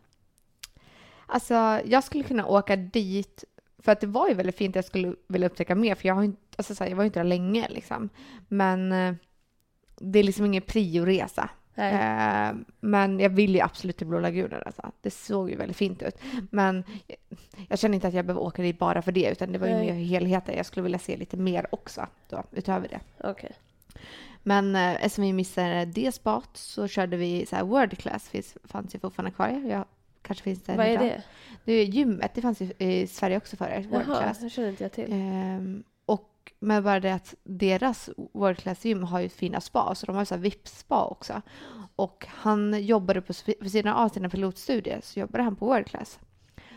Alltså, 1.27 1.55
jag 1.85 2.05
skulle 2.05 2.25
kunna 2.25 2.47
åka 2.47 2.77
dit 2.77 3.45
för 3.79 3.93
att 3.93 4.01
det 4.01 4.07
var 4.07 4.29
ju 4.29 4.35
väldigt 4.35 4.57
fint. 4.57 4.77
Jag 4.77 4.85
skulle 4.85 5.15
vilja 5.29 5.47
upptäcka 5.49 5.75
mer 5.75 5.95
för 5.95 6.09
jag, 6.09 6.15
har 6.15 6.23
inte, 6.23 6.41
alltså, 6.57 6.75
så 6.75 6.85
här, 6.85 6.91
jag 6.91 6.97
var 6.97 7.05
ju 7.05 7.07
inte 7.07 7.19
där 7.21 7.25
länge 7.25 7.69
liksom. 7.69 8.09
Men 8.49 8.93
eh, 8.93 9.15
det 9.97 10.19
är 10.19 10.23
liksom 10.23 10.47
ingen 10.47 10.63
prioresa. 10.63 11.51
Eh, 11.77 12.55
men 12.81 13.21
jag 13.21 13.31
vill 13.31 13.55
ju 13.55 13.61
absolut 13.61 13.97
till 13.97 14.07
Blå 14.07 14.21
lagunen. 14.21 14.63
Alltså. 14.67 14.93
Det 15.01 15.11
såg 15.11 15.51
ju 15.51 15.57
väldigt 15.57 15.77
fint 15.77 16.03
ut. 16.03 16.17
Men 16.51 16.85
jag, 17.69 17.79
känner 17.79 17.95
inte 17.95 18.09
att 18.09 18.15
jag 18.15 18.25
behöver 18.27 18.43
åka 18.43 18.63
dit 18.63 18.79
bara 18.79 19.03
för 19.03 19.13
det, 19.13 19.31
utan 19.31 19.53
det 19.53 19.59
var 19.59 19.67
ju 19.67 19.75
Nej. 19.75 19.87
mer 19.87 20.05
helheten. 20.05 20.57
Jag 20.57 20.67
skulle 20.67 20.83
vilja 20.83 20.99
se 20.99 21.17
lite 21.17 21.37
mer 21.37 21.67
också, 21.71 22.07
då, 22.29 22.43
utöver 22.53 22.89
det. 22.89 23.01
Okej. 23.29 23.53
Men 24.43 24.77
eh, 24.77 24.95
eftersom 24.95 25.25
vi 25.25 25.33
missade 25.33 25.85
det 25.85 26.13
spat 26.15 26.51
så 26.53 26.89
körde 26.89 27.17
vi 27.17 27.47
så 27.47 27.57
här 27.57 27.65
World 27.65 27.99
Class, 27.99 28.29
finns, 28.29 28.57
fanns 28.65 28.95
ju 28.95 28.99
fortfarande 28.99 29.31
kvar. 29.31 29.49
Jag, 29.71 29.85
kanske 30.23 30.45
finns 30.45 30.63
det 30.63 30.77
Vad 30.77 30.87
är 30.87 30.91
idag. 30.91 31.05
det? 31.05 31.23
Det 31.65 31.73
är 31.73 31.85
gymmet, 31.85 32.31
det 32.35 32.43
fanns 32.43 32.61
ju 32.61 32.73
i 32.79 33.07
Sverige 33.07 33.37
också 33.37 33.57
World 33.57 33.87
Jaha, 33.91 34.05
Class. 34.05 34.39
det 34.41 34.51
känner 34.51 34.69
inte 34.69 34.85
jag 34.85 34.93
till. 34.93 35.13
Ehm, 35.13 35.85
men 36.61 36.83
bara 36.83 37.01
det 37.01 37.15
att 37.15 37.35
deras 37.43 38.11
World 38.33 38.59
Class 38.59 38.85
gym 38.85 39.03
har 39.03 39.21
ju 39.21 39.29
fina 39.29 39.61
spa, 39.61 39.95
så 39.95 40.07
de 40.07 40.15
har 40.15 40.23
ju 40.23 40.27
så 40.27 40.37
VIP-spa 40.37 41.05
också. 41.05 41.43
Och 41.97 42.27
han 42.29 42.85
jobbade 42.87 43.21
på, 43.21 43.33
för 43.33 43.69
sidan 43.69 43.95
av 43.95 44.09
sina 44.09 44.29
pilotstudier 44.29 45.01
så 45.03 45.21
jobbade 45.21 45.45
han 45.45 45.57
på 45.57 45.67
World 45.67 45.87
Class. 45.87 46.19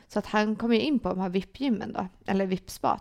Så 0.07 0.19
att 0.19 0.25
han 0.25 0.55
kom 0.55 0.73
ju 0.73 0.79
in 0.79 0.99
på 0.99 1.09
de 1.09 1.19
här 1.19 1.29
VIP-gymmen 1.29 1.93
då, 1.93 2.07
eller 2.25 2.45
VIP-spa. 2.45 2.99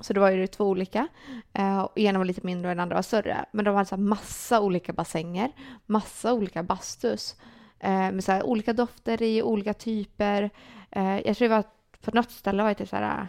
Så 0.00 0.12
det 0.12 0.20
var 0.20 0.30
ju 0.30 0.46
två 0.46 0.64
olika. 0.64 1.08
Eh, 1.52 1.88
ena 1.96 2.18
var 2.18 2.24
lite 2.24 2.46
mindre 2.46 2.68
och 2.70 2.74
den 2.76 2.80
andra 2.80 2.94
var 2.94 3.02
större. 3.02 3.44
Men 3.52 3.64
de 3.64 3.74
hade 3.74 3.88
så 3.88 3.96
massa 3.96 4.60
olika 4.60 4.92
bassänger, 4.92 5.52
massa 5.86 6.32
olika 6.32 6.62
bastus. 6.62 7.36
Eh, 7.78 7.90
med 7.90 8.24
så 8.24 8.32
här 8.32 8.42
olika 8.42 8.72
dofter 8.72 9.22
i, 9.22 9.42
olika 9.42 9.74
typer. 9.74 10.50
Eh, 10.90 11.18
jag 11.18 11.36
tror 11.36 11.48
det 11.48 11.54
var 11.54 11.64
på 12.00 12.10
något 12.10 12.30
ställe 12.30 12.62
var 12.62 12.68
det 12.68 12.74
typ 12.74 12.88
så 12.88 12.96
här, 12.96 13.28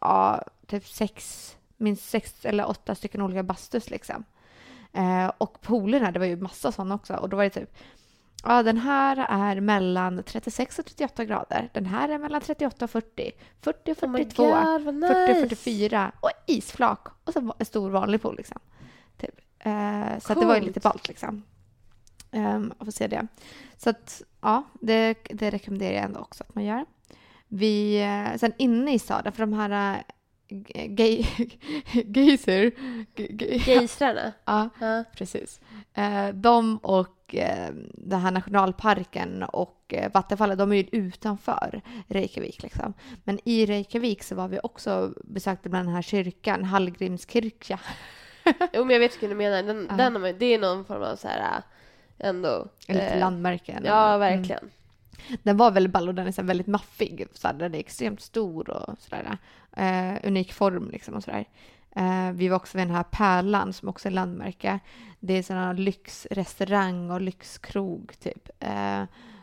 ja, 0.00 0.42
typ 0.66 0.86
sex, 0.86 1.56
minst 1.76 2.10
sex 2.10 2.44
eller 2.44 2.68
åtta 2.68 2.94
stycken 2.94 3.22
olika 3.22 3.42
bastus 3.42 3.90
liksom. 3.90 4.24
Eh, 4.92 5.32
och 5.38 5.60
poolerna, 5.60 6.10
det 6.10 6.18
var 6.18 6.26
ju 6.26 6.36
massa 6.36 6.72
sådana 6.72 6.94
också. 6.94 7.14
Och 7.14 7.28
då 7.28 7.36
var 7.36 7.44
det 7.44 7.50
typ, 7.50 7.76
ja 8.44 8.62
den 8.62 8.78
här 8.78 9.26
är 9.28 9.60
mellan 9.60 10.22
36 10.22 10.78
och 10.78 10.86
38 10.86 11.24
grader. 11.24 11.70
Den 11.72 11.86
här 11.86 12.08
är 12.08 12.18
mellan 12.18 12.40
38 12.40 12.84
och 12.84 12.90
40. 12.90 13.32
40 13.60 13.92
och 13.92 14.02
Oh 14.02 14.10
my 14.10 14.18
42. 14.18 14.42
God, 14.42 14.82
vad 14.82 14.84
40 14.84 14.92
nice. 14.92 15.30
och 15.32 15.48
44 15.48 16.12
och 16.20 16.30
isflak 16.46 17.08
och 17.24 17.32
så 17.32 17.54
en 17.58 17.66
stor 17.66 17.90
vanlig 17.90 18.22
pool 18.22 18.36
liksom. 18.36 18.58
Typ. 19.16 19.40
Eh, 19.58 20.18
så 20.18 20.34
det 20.34 20.46
var 20.46 20.54
ju 20.54 20.60
lite 20.60 20.80
ballt 20.80 21.08
liksom. 21.08 21.42
Um, 22.30 22.72
att 22.78 22.86
få 22.86 22.92
se 22.92 23.06
det. 23.06 23.26
Så 23.76 23.90
att 23.90 24.22
ja, 24.40 24.62
det, 24.80 25.16
det 25.30 25.50
rekommenderar 25.50 25.94
jag 25.94 26.04
ändå 26.04 26.20
också 26.20 26.44
att 26.48 26.54
man 26.54 26.64
gör. 26.64 26.84
Vi, 27.48 28.02
eh, 28.02 28.36
sen 28.38 28.52
inne 28.58 28.94
i 28.94 28.98
staden, 28.98 29.32
för 29.32 29.40
de 29.46 29.52
här 29.52 29.94
eh, 29.98 30.02
g- 30.48 30.86
gay, 30.88 31.24
geyser, 32.14 32.70
g- 33.16 33.28
g- 33.30 33.56
Geistrarna? 33.66 34.32
ja, 34.44 34.68
Ja. 34.80 35.04
precis. 35.16 35.60
Eh, 35.94 36.28
de 36.28 36.76
och 36.76 37.12
den 37.94 38.20
här 38.20 38.30
nationalparken 38.30 39.42
och 39.42 39.94
vattenfallet, 40.14 40.58
de 40.58 40.72
är 40.72 40.76
ju 40.76 40.86
utanför 40.92 41.80
Reykjavik. 42.08 42.62
Liksom. 42.62 42.94
Men 43.24 43.38
i 43.44 43.66
Reykjavik 43.66 44.22
så 44.22 44.34
var 44.34 44.48
vi 44.48 44.58
också 44.62 45.14
besökte 45.24 45.68
bland 45.68 45.88
den 45.88 45.94
här 45.94 46.02
kyrkan, 46.02 46.64
Hallgrimskyrkja. 46.64 47.78
Jo, 48.72 48.84
men 48.84 48.90
jag 48.90 49.00
vet 49.00 49.12
vilken 49.12 49.30
du 49.30 49.36
menar. 49.36 49.62
Den, 49.62 49.86
Ja. 49.90 49.96
den 49.96 50.38
det 50.38 50.46
är 50.54 50.58
någon 50.58 50.84
form 50.84 51.02
av 51.02 51.16
så 51.16 51.28
här 51.28 51.62
ändå... 52.18 52.66
Lite 52.88 53.00
eh, 53.02 53.20
landmärken. 53.20 53.82
Ja, 53.86 54.14
Mm. 54.14 54.70
Den 55.42 55.56
var 55.56 55.70
väldigt 55.70 55.92
ball 55.92 56.08
och 56.08 56.14
den 56.14 56.26
är 56.26 56.32
så 56.32 56.40
här 56.40 56.46
väldigt 56.48 56.66
maffig. 56.66 57.26
Så 57.32 57.46
här, 57.48 57.54
den 57.54 57.74
är 57.74 57.78
extremt 57.78 58.20
stor 58.20 58.70
och 58.70 58.94
sådär. 58.98 59.38
Eh, 59.76 60.28
unik 60.28 60.52
form 60.52 60.90
liksom 60.90 61.14
och 61.14 61.24
sådär. 61.24 61.44
Eh, 61.96 62.30
vi 62.32 62.48
var 62.48 62.56
också 62.56 62.78
vid 62.78 62.86
den 62.86 62.94
här 62.96 63.02
Pärlan 63.02 63.72
som 63.72 63.88
också 63.88 64.08
är 64.08 64.12
landmärke. 64.12 64.78
Det 65.20 65.32
är 65.34 65.42
sådana 65.42 65.72
lyxrestaurang 65.72 67.10
och 67.10 67.20
lyxkrog 67.20 68.12
typ. 68.20 68.48
Eh, 68.60 69.02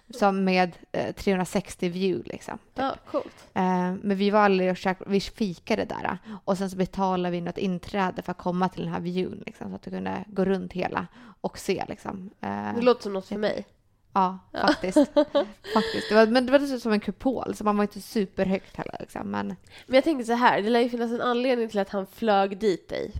som 0.09 0.43
med 0.43 0.71
eh, 0.91 1.15
360 1.15 1.89
view 1.89 2.29
liksom. 2.33 2.57
Ja, 2.75 2.95
coolt. 3.11 3.47
Eh, 3.53 3.93
men 4.01 4.15
vi 4.15 4.29
var 4.29 4.39
aldrig 4.39 4.69
och 4.71 4.75
käk- 4.77 5.03
vi 5.07 5.19
fikade 5.19 5.85
där 5.85 6.17
och 6.45 6.57
sen 6.57 6.69
så 6.69 6.77
betalade 6.77 7.31
vi 7.31 7.41
något 7.41 7.57
inträde 7.57 8.21
för 8.21 8.31
att 8.31 8.37
komma 8.37 8.69
till 8.69 8.83
den 8.83 8.93
här 8.93 8.99
viewn 8.99 9.43
liksom, 9.45 9.69
så 9.69 9.75
att 9.75 9.81
du 9.81 9.91
kunde 9.91 10.25
gå 10.27 10.45
runt 10.45 10.73
hela 10.73 11.07
och 11.41 11.57
se 11.57 11.83
liksom. 11.89 12.29
Eh, 12.41 12.75
Det 12.75 12.81
låter 12.81 13.01
som 13.03 13.13
något 13.13 13.25
för 13.27 13.37
mig. 13.37 13.65
Ja, 14.13 14.39
faktiskt. 14.51 14.97
faktiskt. 15.73 16.09
Det 16.09 16.15
var, 16.15 16.27
men 16.27 16.45
det 16.45 16.51
var 16.51 16.59
dessutom 16.59 16.79
som 16.79 16.91
en 16.91 16.99
kupol 16.99 17.55
så 17.55 17.63
man 17.63 17.77
var 17.77 17.83
inte 17.83 18.01
superhögt 18.01 18.77
heller 18.77 18.95
liksom. 18.99 19.31
Men 19.31 19.47
Men 19.85 19.95
jag 19.95 20.03
tänker 20.03 20.25
så 20.25 20.33
här, 20.33 20.61
det 20.61 20.69
lär 20.69 20.79
ju 20.79 20.89
finnas 20.89 21.11
en 21.11 21.21
anledning 21.21 21.69
till 21.69 21.79
att 21.79 21.89
han 21.89 22.07
flög 22.07 22.57
dit 22.57 22.89
dig. 22.89 23.11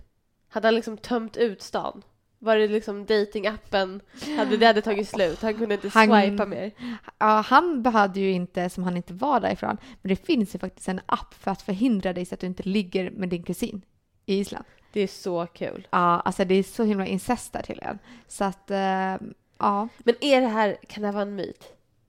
Hade 0.48 0.66
han 0.66 0.74
liksom 0.74 0.96
tömt 0.98 1.36
ut 1.36 1.62
stan? 1.62 2.02
Var 2.38 2.56
det 2.56 2.68
liksom 2.68 3.04
datingappen? 3.06 4.00
Hade 4.36 4.56
det 4.56 4.66
hade 4.66 4.82
tagit 4.82 5.08
slut? 5.08 5.42
Han 5.42 5.54
kunde 5.54 5.74
inte 5.74 5.88
Han- 5.94 6.22
swipa 6.22 6.46
mer? 6.46 6.70
ja, 7.18 7.40
han 7.46 7.82
behövde 7.82 8.20
ju 8.20 8.30
inte, 8.32 8.70
som 8.70 8.84
han 8.84 8.96
inte 8.96 9.14
var 9.14 9.40
därifrån, 9.40 9.76
men 10.02 10.08
det 10.08 10.16
finns 10.16 10.54
ju 10.54 10.58
faktiskt 10.58 10.88
en 10.88 11.00
app 11.06 11.34
för 11.34 11.50
att 11.50 11.62
förhindra 11.62 12.12
dig 12.12 12.24
så 12.26 12.34
att 12.34 12.40
du 12.40 12.46
inte 12.46 12.62
ligger 12.62 13.10
med 13.10 13.28
din 13.28 13.42
kusin 13.42 13.82
i 14.26 14.38
Island. 14.38 14.64
Det 14.92 15.00
är 15.00 15.06
så 15.06 15.46
kul. 15.46 15.86
Ja, 15.90 15.98
alltså 16.20 16.44
det 16.44 16.54
är 16.54 16.62
så 16.62 16.84
himla 16.84 17.06
incest 17.06 17.52
där 17.52 17.62
tydligen. 17.62 17.98
Så 18.28 18.44
att, 18.44 18.70
eh, 18.70 19.14
ja. 19.64 19.88
Men 19.98 20.14
är 20.20 20.40
det 20.40 20.46
här, 20.48 20.76
kan 20.88 21.00
det 21.02 21.06
här 21.08 21.12
vara 21.12 21.22
en 21.22 21.34
myt? 21.34 21.64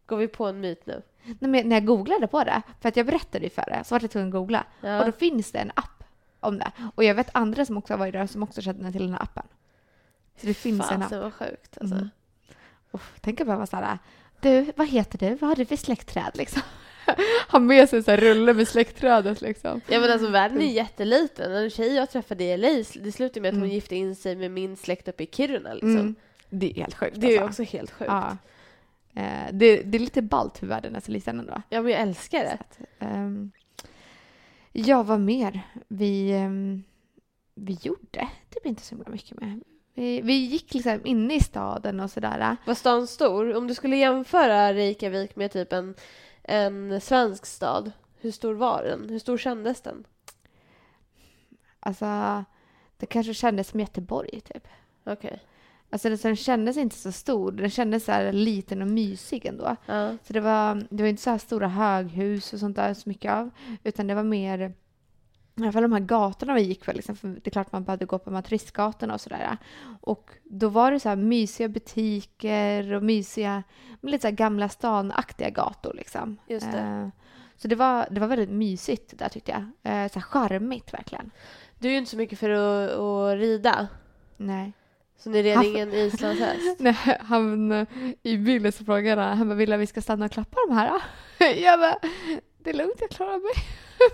Går 0.06 0.18
vi 0.18 0.28
på 0.28 0.46
en 0.46 0.60
myt 0.60 0.86
nu? 0.86 1.02
Nej, 1.24 1.52
men 1.52 1.70
när 1.70 1.76
jag 1.76 1.86
googlade 1.86 2.28
på 2.28 2.44
det, 2.44 2.62
för 2.82 2.90
att 2.90 2.98
jag 2.98 3.06
berättade 3.06 3.44
ju 3.46 3.50
för 3.50 3.64
det, 3.68 3.84
så 3.86 3.96
var 3.96 4.02
jag 4.02 4.12
tvungen 4.12 4.28
att 4.30 4.34
googla. 4.34 4.66
Ja. 4.82 5.00
Och 5.00 5.06
då 5.06 5.12
finns 5.12 5.52
det 5.52 5.60
en 5.60 5.72
app 5.76 6.04
om 6.40 6.58
det. 6.60 6.72
Och 6.96 7.04
jag 7.04 7.16
vet 7.16 7.30
andra 7.32 7.66
som 7.66 7.78
också 7.78 7.94
har 7.94 7.98
varit 7.98 8.14
där 8.14 8.28
som 8.28 8.44
också 8.44 8.62
känner 8.62 8.92
till 8.92 9.02
den 9.02 9.14
här 9.14 9.24
appen. 9.24 9.44
Så 10.42 10.48
det 10.48 10.54
finns 10.54 10.92
en 10.92 10.98
app. 10.98 11.04
Fasen 11.04 11.20
vad 11.22 11.34
sjukt 11.34 11.78
alltså. 11.82 11.96
Mm. 11.96 12.10
Uff, 12.92 13.14
tänk 13.22 13.42
att 13.42 13.48
behöva 13.48 13.66
såhär, 13.66 14.00
du, 14.42 14.72
vad 14.76 14.88
heter 14.88 15.18
du? 15.18 15.36
Vad 15.36 15.50
har 15.50 15.56
du 15.56 15.66
för 15.66 15.76
släktträd 15.76 16.32
liksom? 16.34 16.62
ha 17.52 17.60
med 17.60 17.90
sig 17.90 18.04
en 18.08 18.18
rulle 18.18 18.54
med 18.54 18.68
släktträdet 18.68 19.42
liksom. 19.42 19.82
Ja 19.88 20.00
men 20.00 20.12
alltså 20.12 20.28
världen 20.30 20.62
är 20.62 20.72
jätteliten. 20.72 21.52
En 21.52 21.70
tjej 21.70 21.94
jag 21.94 22.10
träffade 22.10 22.44
i 22.44 22.58
LA, 22.58 22.84
det 23.04 23.12
slutade 23.12 23.42
med 23.42 23.50
att 23.50 23.56
hon 23.56 23.64
Mm. 23.64 23.76
gifte 23.76 23.96
in 23.96 24.16
sig 24.16 24.36
med 24.36 24.52
min 24.52 24.78
släkt 24.78 25.08
uppe 25.08 25.24
i 25.24 25.28
Kiruna 25.32 25.74
liksom. 25.74 25.92
Mm. 25.92 26.16
Det 26.50 26.72
är 26.72 26.76
helt 26.76 26.94
sjukt 26.96 27.22
Det 27.22 27.36
är 27.36 27.42
alltså. 27.42 27.64
också 27.64 27.78
helt 27.78 27.92
sjukt. 27.92 28.12
Ja. 28.12 28.38
Eh, 29.16 29.54
det, 29.54 29.84
det 29.84 29.98
är 29.98 30.00
lite 30.00 30.22
ballt 30.22 30.64
hur 30.64 30.68
världen 30.68 30.96
är 30.96 31.00
så 31.00 31.12
liten 31.12 31.40
ändå. 31.40 31.62
Ja 31.70 31.82
men 31.82 31.92
jag 31.92 32.02
älskar 32.02 32.40
det. 32.40 32.54
Att, 32.60 32.80
ehm, 33.00 33.52
ja, 34.72 35.04
vad 35.04 35.20
mer? 35.20 35.62
Vi, 35.88 36.32
ehm, 36.32 36.84
vi 37.56 37.78
gjorde 37.82 38.28
typ 38.50 38.66
inte 38.66 38.82
så 38.82 38.96
himla 38.96 39.12
mycket 39.12 39.40
med. 39.40 39.64
Vi, 39.94 40.22
vi 40.22 40.34
gick 40.34 40.74
liksom 40.74 41.02
inne 41.06 41.36
i 41.36 41.40
staden 41.40 42.00
och 42.00 42.12
sådär. 42.12 42.58
Var 42.66 42.74
stan 42.74 43.08
stor? 43.08 43.56
Om 43.56 43.68
du 43.68 43.74
skulle 43.74 43.96
jämföra 43.96 44.74
Reykjavik 44.74 45.36
med 45.36 45.52
typ 45.52 45.74
en, 45.74 45.96
en 46.44 47.02
svensk 47.02 47.46
stad, 47.46 47.92
hur 48.20 48.32
stor 48.32 48.54
var 48.54 48.84
den? 48.84 49.10
Hur 49.10 49.20
stor 49.20 49.38
kändes 49.38 49.82
den? 49.82 50.06
Alltså, 51.80 52.44
det 52.98 53.06
kanske 53.06 53.34
kändes 53.34 53.68
som 53.68 53.80
Göteborg 53.80 54.42
typ. 54.42 54.68
Okej. 55.04 55.40
Alltså 55.96 56.10
den, 56.10 56.18
den 56.22 56.36
kändes 56.36 56.78
inte 56.78 56.96
så 56.96 57.12
stor. 57.12 57.52
Den 57.52 57.70
kändes 57.70 58.06
så 58.06 58.12
här 58.12 58.32
liten 58.34 58.82
och 58.82 58.88
mysig 58.88 59.46
ändå. 59.46 59.76
Ja. 59.86 60.12
Så 60.24 60.34
det 60.34 60.40
var, 60.40 60.88
det 60.90 61.04
var 61.04 61.10
inte 61.10 61.22
så 61.22 61.30
här 61.30 61.38
stora 61.38 61.68
höghus 61.68 62.54
och 62.54 62.60
sånt 62.60 62.76
där 62.76 62.94
så 62.94 63.10
mycket 63.10 63.32
av. 63.32 63.50
Utan 63.84 64.08
det 64.08 64.16
var 64.16 64.24
mer, 64.24 64.60
i 65.56 65.62
alla 65.62 65.72
fall 65.72 65.82
de 65.82 65.92
här 65.92 66.00
gatorna 66.00 66.54
vi 66.54 66.62
gick 66.62 66.86
på. 66.86 66.92
Liksom, 66.92 67.16
för 67.16 67.28
det 67.28 67.48
är 67.48 67.52
klart 67.52 67.72
man 67.72 67.84
behövde 67.84 68.06
gå 68.06 68.20
på 68.20 68.42
turistgatorna 68.42 69.14
och 69.14 69.22
sådär. 69.22 69.58
Och 70.02 70.32
då 70.44 70.70
var 70.70 70.92
det 70.92 71.00
så 71.00 71.10
här 71.10 71.16
mysiga 71.16 71.68
butiker 71.68 72.94
och 72.94 73.04
mysiga, 73.04 73.64
lite 74.02 74.22
så 74.22 74.28
här 74.28 74.36
gamla 74.36 74.70
stan-aktiga 74.70 75.50
gator 75.50 75.94
liksom. 75.94 76.38
Just 76.48 76.72
det. 76.72 76.80
Eh, 76.80 77.08
Så 77.58 77.68
det 77.68 77.76
var, 77.76 78.08
det 78.12 78.20
var 78.20 78.28
väldigt 78.28 78.50
mysigt 78.50 79.18
där 79.18 79.30
tyckte 79.30 79.52
jag. 79.52 79.62
Eh, 79.94 80.12
Så 80.12 80.20
här 80.20 80.22
charmigt 80.22 80.94
verkligen. 80.94 81.32
Du 81.80 81.88
är 81.88 81.92
ju 81.92 81.98
inte 81.98 82.12
så 82.12 82.18
mycket 82.18 82.40
för 82.40 82.50
att, 82.50 82.92
att 82.92 83.40
rida. 83.40 83.88
Nej. 84.38 84.74
Så 85.18 85.30
ni 85.30 85.44
red 85.44 85.56
Han- 85.56 85.66
ingen 85.66 85.94
islandshäst? 85.94 86.76
Nej, 86.80 86.96
han 87.22 87.72
eh, 87.72 87.88
i 88.24 88.38
bilen 88.38 88.72
så 88.72 88.86
frågade 88.86 89.22
han, 89.22 89.38
han 89.38 89.48
bara, 89.48 89.56
vill 89.56 89.74
vi 89.78 89.88
ska 89.88 90.02
stanna 90.02 90.26
och 90.26 90.32
klappa 90.32 90.58
de 90.68 90.74
här? 90.78 90.90
då?" 90.90 91.00
Jag 91.46 91.80
bara, 91.80 91.98
det 92.58 92.70
är 92.70 92.74
lugnt, 92.74 92.98
jag 93.00 93.10
klarar 93.10 93.38
mig. 93.40 93.54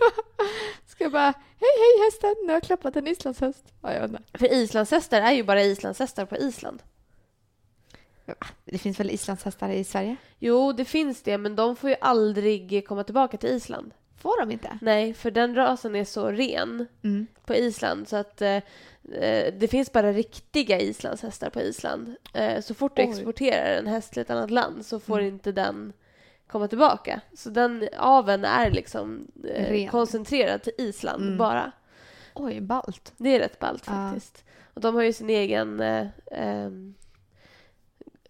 Ska 0.87 1.03
jag 1.03 1.11
bara, 1.11 1.33
hej 1.59 1.69
hej 1.77 2.05
hästen, 2.05 2.35
nu 2.41 2.47
har 2.47 2.53
jag 2.53 2.63
klappat 2.63 2.95
en 2.95 3.07
islandshäst. 3.07 3.65
Ja, 3.81 3.93
jag 3.93 4.05
inte. 4.09 4.21
För 4.33 4.53
islandshästar 4.53 5.21
är 5.21 5.31
ju 5.31 5.43
bara 5.43 5.63
islandshästar 5.63 6.25
på 6.25 6.37
Island. 6.37 6.83
Det 8.65 8.77
finns 8.77 8.99
väl 8.99 9.09
islandshästar 9.11 9.69
i 9.69 9.83
Sverige? 9.83 10.15
Jo, 10.39 10.71
det 10.71 10.85
finns 10.85 11.21
det, 11.23 11.37
men 11.37 11.55
de 11.55 11.75
får 11.75 11.89
ju 11.89 11.95
aldrig 12.01 12.87
komma 12.87 13.03
tillbaka 13.03 13.37
till 13.37 13.49
Island. 13.49 13.93
Får 14.21 14.39
de 14.39 14.51
inte? 14.51 14.77
Nej, 14.81 15.13
för 15.13 15.31
den 15.31 15.55
rasen 15.55 15.95
är 15.95 16.05
så 16.05 16.27
ren 16.27 16.87
Mm. 17.03 17.27
på 17.45 17.55
Island 17.55 18.07
så 18.07 18.15
att 18.15 18.41
eh, 18.41 18.57
det 19.53 19.69
finns 19.71 19.91
bara 19.91 20.11
riktiga 20.13 20.79
islandshästar 20.79 21.49
på 21.49 21.61
Island. 21.61 22.15
Eh, 22.33 22.61
så 22.61 22.73
fort 22.73 22.95
du 22.95 23.01
Oj. 23.01 23.09
exporterar 23.09 23.75
en 23.77 23.87
häst 23.87 24.13
till 24.13 24.21
ett 24.21 24.29
annat 24.29 24.51
land 24.51 24.85
så 24.85 24.99
får 24.99 25.19
Mm. 25.19 25.33
inte 25.33 25.51
den 25.51 25.93
komma 26.47 26.67
tillbaka. 26.67 27.21
Så 27.33 27.49
den 27.49 27.89
aveln 27.97 28.45
är 28.45 28.71
liksom 28.71 29.27
eh, 29.43 29.71
Ren. 29.71 29.87
koncentrerad 29.87 30.61
till 30.63 30.73
Island 30.77 31.23
Mm. 31.23 31.37
bara. 31.37 31.71
Oj, 32.33 32.61
ballt. 32.61 33.13
Det 33.17 33.29
är 33.35 33.39
rätt 33.39 33.59
ballt 33.59 33.83
Ja. 33.87 33.91
faktiskt. 33.93 34.43
Och 34.73 34.81
de 34.81 34.95
har 34.95 35.01
ju 35.03 35.13
sin 35.13 35.29
egen 35.29 35.79
eh, 35.79 36.07
ehm, 36.31 36.93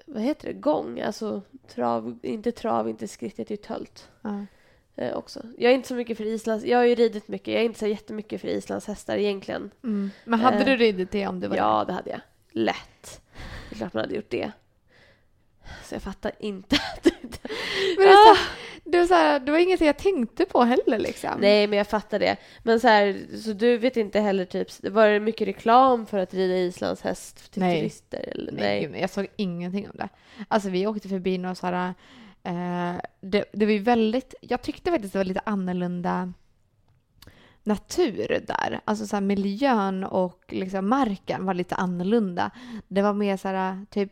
vad 0.06 0.24
heter 0.24 0.48
det? 0.48 0.54
Gång. 0.54 1.02
Alltså 1.02 1.42
trav, 1.68 2.20
inte 2.24 2.52
trav, 2.52 2.90
inte 2.90 3.08
skritt, 3.08 3.38
det 3.38 3.50
ju 3.52 3.58
tölt. 3.58 4.10
Ja. 4.22 4.46
Eh, 5.02 5.18
också. 5.18 5.42
Jag 5.58 5.72
är 5.72 5.76
inte 5.76 5.88
så 5.88 5.96
mycket 5.96 6.18
för 6.18 6.26
Islands... 6.26 6.66
Jag 6.66 6.78
har 6.78 6.86
ju 6.86 6.96
ridit 6.96 7.28
mycket. 7.28 7.48
Jag 7.48 7.62
är 7.62 7.66
inte 7.66 7.80
så 7.80 7.88
jättemycket 7.88 8.42
för 8.42 8.48
Islands 8.48 8.88
hästar 8.88 9.18
egentligen. 9.18 9.72
Mm. 9.84 10.12
Men 10.26 10.40
hade 10.40 10.58
Eh, 10.58 10.66
du 10.66 10.76
ridit 10.76 11.12
det 11.12 11.28
om 11.28 11.40
du 11.40 11.48
var 11.48 11.58
Ja, 11.58 11.84
det 11.88 11.94
hade 11.94 12.10
jag. 12.10 12.20
Lätt. 12.52 13.22
Det 13.70 13.76
är 13.76 13.78
klart 13.78 13.94
man 13.94 14.02
hade 14.02 14.16
gjort 14.16 14.30
det. 14.30 14.52
Så 15.84 15.96
jag 15.96 16.02
fattar 16.02 16.32
inte. 16.40 16.78
Men 17.04 17.12
det, 17.98 18.04
är 18.04 18.36
så, 18.36 18.42
det, 18.84 18.98
var 19.00 19.06
så 19.06 19.14
här, 19.14 19.40
det 19.40 19.52
var 19.52 19.60
inget 19.60 19.82
jag 19.82 19.98
tänkte 19.98 20.46
på 20.46 20.64
heller 20.64 21.00
liksom. 21.00 21.30
Nej, 21.40 21.68
men 21.68 21.78
jag 21.78 21.88
fattar 21.88 22.20
det. 22.20 22.38
Men 22.64 22.80
så 22.80 22.88
här, 22.88 23.38
så 23.38 23.54
du 23.54 23.78
vet 23.78 23.98
inte 23.98 24.20
heller 24.20 24.46
typ, 24.46 24.68
var 24.92 25.08
det 25.08 25.20
mycket 25.20 25.48
reklam 25.48 26.06
för 26.06 26.18
att 26.18 26.34
rida 26.34 26.58
Islands 26.58 27.02
häst 27.02 27.52
till 27.52 27.62
Nej. 27.62 27.80
turister? 27.80 28.30
Eller? 28.32 28.52
Nej, 28.52 28.86
gud, 28.86 28.96
jag 28.96 29.10
såg 29.10 29.28
ingenting 29.36 29.90
om 29.90 29.96
det. 29.98 30.10
Alltså 30.48 30.70
vi 30.70 30.88
åkte 30.88 31.10
förbi 31.10 31.38
några 31.38 31.56
så 31.56 31.68
här, 31.68 31.94
eh, 32.44 32.96
det, 33.22 33.46
det 33.54 33.66
var 33.66 33.74
ju 33.74 33.80
väldigt, 33.80 34.36
jag 34.42 34.62
tyckte 34.62 34.92
faktiskt 34.92 35.14
det 35.14 35.20
var 35.20 35.24
lite 35.26 35.42
annorlunda 35.46 36.34
natur 37.64 38.44
där. 38.48 38.82
Alltså 38.86 39.08
så 39.08 39.16
här, 39.16 39.22
miljön 39.22 40.04
och 40.04 40.44
liksom 40.48 40.88
marken 40.90 41.46
var 41.46 41.54
lite 41.54 41.76
annorlunda. 41.76 42.52
Det 42.88 43.02
var 43.02 43.14
mer 43.14 43.38
så 43.38 43.48
här 43.48 43.86
typ 43.90 44.12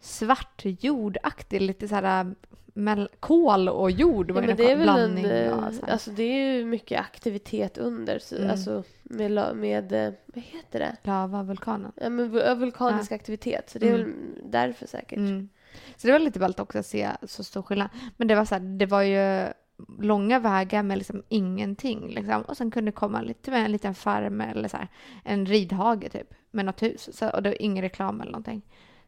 svart 0.00 0.62
jordaktig, 0.64 1.60
lite 1.60 1.88
så 1.88 1.94
här 1.94 2.34
mell- 2.74 3.08
kol 3.20 3.68
och 3.68 3.90
jord 3.90 4.30
var 4.30 4.42
Ja, 4.42 4.46
men 4.46 4.56
det 4.56 4.64
är 4.70 4.72
en 4.72 4.78
väl 4.78 4.88
en, 4.88 4.94
blandning. 4.94 5.24
eh, 5.24 5.52
av 5.66 5.72
så 5.72 5.86
här. 5.86 5.92
alltså 5.92 6.10
det 6.10 6.22
är 6.22 6.52
ju 6.56 6.64
mycket 6.64 7.00
aktivitet 7.00 7.78
under, 7.78 8.18
så, 8.18 8.36
Mm. 8.36 8.50
alltså 8.50 8.82
med, 9.02 9.56
med, 9.56 9.92
eh, 9.92 10.12
vad 10.26 10.44
heter 10.44 10.78
det? 10.78 10.96
Lava, 11.02 11.42
vulkanen. 11.42 11.92
Ja, 11.96 12.08
men 12.08 12.30
vul- 12.30 12.54
vulkanisk 12.58 13.12
aktivitet, 13.12 13.70
så 13.70 13.78
det 13.78 13.88
är 13.88 13.94
Mm. 13.94 14.06
väl 14.06 14.50
därför 14.50 14.86
säkert. 14.86 15.18
Mm. 15.18 15.48
Så 15.96 16.06
det 16.06 16.12
var 16.12 16.18
lite 16.18 16.38
ballt 16.38 16.60
också 16.60 16.78
att 16.78 16.86
se 16.86 17.10
så 17.22 17.44
stor 17.44 17.62
skillnad. 17.62 17.88
Men 18.16 18.28
det 18.28 18.34
var 18.34 18.44
så 18.44 18.54
här, 18.54 18.62
det 18.78 18.86
var 18.86 19.02
ju 19.02 19.52
långa 20.00 20.38
vägar 20.38 20.82
med 20.82 20.98
liksom 20.98 21.22
ingenting. 21.28 22.08
Liksom. 22.08 22.42
Och 22.42 22.56
sen 22.56 22.70
kunde 22.70 22.90
det 22.90 22.94
komma 22.94 23.20
lite 23.22 23.50
med 23.50 23.64
en 23.64 23.72
liten 23.72 23.94
farm 23.94 24.40
eller 24.40 24.68
så 24.68 24.76
här, 24.76 24.88
en 25.24 25.46
ridhage 25.46 26.12
typ 26.12 26.34
med 26.50 26.64
något 26.64 26.82
hus. 26.82 27.08
Så, 27.12 27.30
och 27.30 27.42
det 27.42 27.50
var 27.50 27.62
ingen 27.62 27.82
reklam 27.82 28.20
eller 28.20 28.32
någonting. 28.32 28.62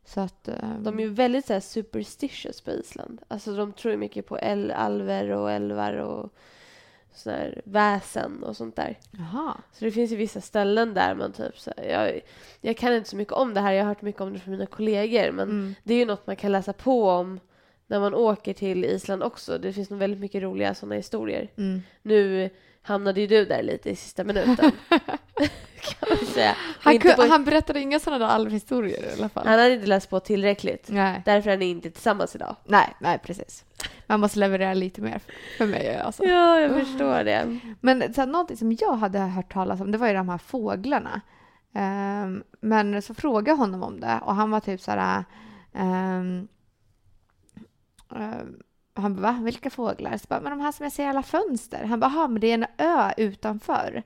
Så 0.05 0.21
att... 0.21 0.49
um... 0.49 0.85
De 0.85 0.99
är 0.99 1.03
ju 1.03 1.09
väldigt 1.09 1.47
så 1.47 1.53
här, 1.53 1.61
superstitious 1.61 2.61
på 2.61 2.71
Island. 2.71 3.23
Alltså 3.29 3.57
de 3.57 3.73
tror 3.73 3.93
ju 3.93 3.99
mycket 3.99 4.27
på 4.27 4.39
el 4.39 4.71
alver 4.71 5.31
och 5.31 5.51
älvar 5.51 5.93
och 5.93 6.35
sån 7.15 7.33
här 7.33 7.61
väsen 7.65 8.43
och 8.43 8.57
sånt 8.57 8.77
där. 8.77 8.99
Jaha. 9.11 9.55
Så 9.73 9.85
det 9.85 9.91
finns 9.91 10.13
ju 10.13 10.17
vissa 10.17 10.41
ställen 10.41 10.95
där 10.95 11.15
man 11.15 11.33
typ 11.33 11.59
så 11.59 11.73
här, 11.77 11.85
jag, 11.85 12.21
jag 12.61 12.77
kan 12.77 12.93
inte 12.95 13.11
så 13.11 13.17
mycket 13.17 13.35
om 13.35 13.55
det 13.55 13.61
här, 13.61 13.73
jag 13.73 13.85
har 13.85 13.89
hört 13.89 14.03
mycket 14.03 14.21
om 14.21 14.33
det 14.33 14.39
från 14.39 14.51
mina 14.53 14.67
kollegor 14.67 15.33
men 15.33 15.49
Mm. 15.51 15.75
det 15.85 15.95
är 15.95 15.99
ju 15.99 16.05
något 16.05 16.27
man 16.27 16.37
kan 16.37 16.53
läsa 16.53 16.73
på 16.73 17.09
om 17.11 17.41
när 17.87 18.01
man 18.01 18.15
åker 18.15 18.53
till 18.55 18.85
Island 18.85 19.23
också. 19.23 19.59
Det 19.59 19.73
finns 19.73 19.91
nog 19.91 19.99
väldigt 19.99 20.21
mycket 20.21 20.43
roliga 20.43 20.75
sådana 20.75 20.95
historier. 20.95 21.49
Mm. 21.57 21.83
Nu 22.03 22.51
hamnade 22.83 23.21
ju 23.21 23.27
du 23.27 23.45
där 23.45 23.63
lite 23.63 23.91
i 23.91 23.97
sista 23.97 24.25
minuten. 24.25 24.73
Han, 26.81 26.93
inte 26.95 27.09
ku- 27.09 27.17
på- 27.17 27.23
han 27.27 27.45
berättade 27.45 27.81
inga 27.81 27.99
sådana 28.01 28.27
där 28.27 28.35
alvhistorier 28.35 29.11
i 29.11 29.13
alla 29.19 29.29
fall. 29.29 29.47
han 29.47 29.59
hade 29.59 29.75
inte 29.75 29.87
läst 29.87 30.11
på 30.11 30.21
tillräckligt. 30.21 30.87
Nej. 30.89 31.23
Därför 31.25 31.51
är 31.51 31.57
ni 31.57 31.65
inte 31.67 31.91
tillsammans 31.91 32.35
idag. 32.35 32.57
nej, 32.65 32.95
nej 33.01 33.19
precis. 33.19 33.65
man 34.07 34.21
måste 34.21 34.39
leverera 34.39 34.75
lite 34.75 35.01
mer 35.01 35.21
för 35.59 35.67
mig. 35.67 35.97
Alltså. 35.97 36.25
Ja, 36.25 36.61
jag 36.61 36.71
förstår 36.87 37.25
det. 37.25 37.59
Men 37.81 38.15
så 38.15 38.21
här, 38.21 38.29
någonting 38.29 38.57
som 38.57 38.73
jag 38.73 38.93
hade 38.97 39.19
hört 39.19 39.53
talas 39.53 39.81
om, 39.81 39.91
det 39.91 39.99
var 39.99 40.09
ju 40.09 40.15
de 40.15 40.29
här 40.29 40.39
fåglarna. 40.39 41.21
Ehm, 41.75 42.43
men 42.61 43.03
så 43.03 43.15
frågade 43.15 43.59
honom 43.59 43.83
om 43.83 44.01
det 44.01 44.21
och 44.25 44.35
han 44.35 44.51
var 44.51 44.61
typ 44.61 44.81
så 44.81 44.91
här... 44.91 45.25
ehm, 45.75 46.49
ehm, 49.01 49.15
han 49.15 49.23
bara, 49.23 49.33
va? 49.33 49.39
Vilka 49.43 49.71
fåglar? 49.71 50.17
Så 50.17 50.25
bara, 50.29 50.41
men 50.41 50.51
de 50.59 50.61
här 50.65 50.73
som 50.73 50.85
jag 50.85 50.93
ser 50.93 51.05
i 51.05 51.07
alla 51.07 51.23
fönster. 51.23 51.85
Han 51.85 52.01
bara, 52.01 52.11
"Jaha, 52.15 52.29
men 52.29 52.41
det 52.41 52.47
är 52.51 52.55
en 52.55 52.67
ö 52.79 53.13
utanför 53.17 54.03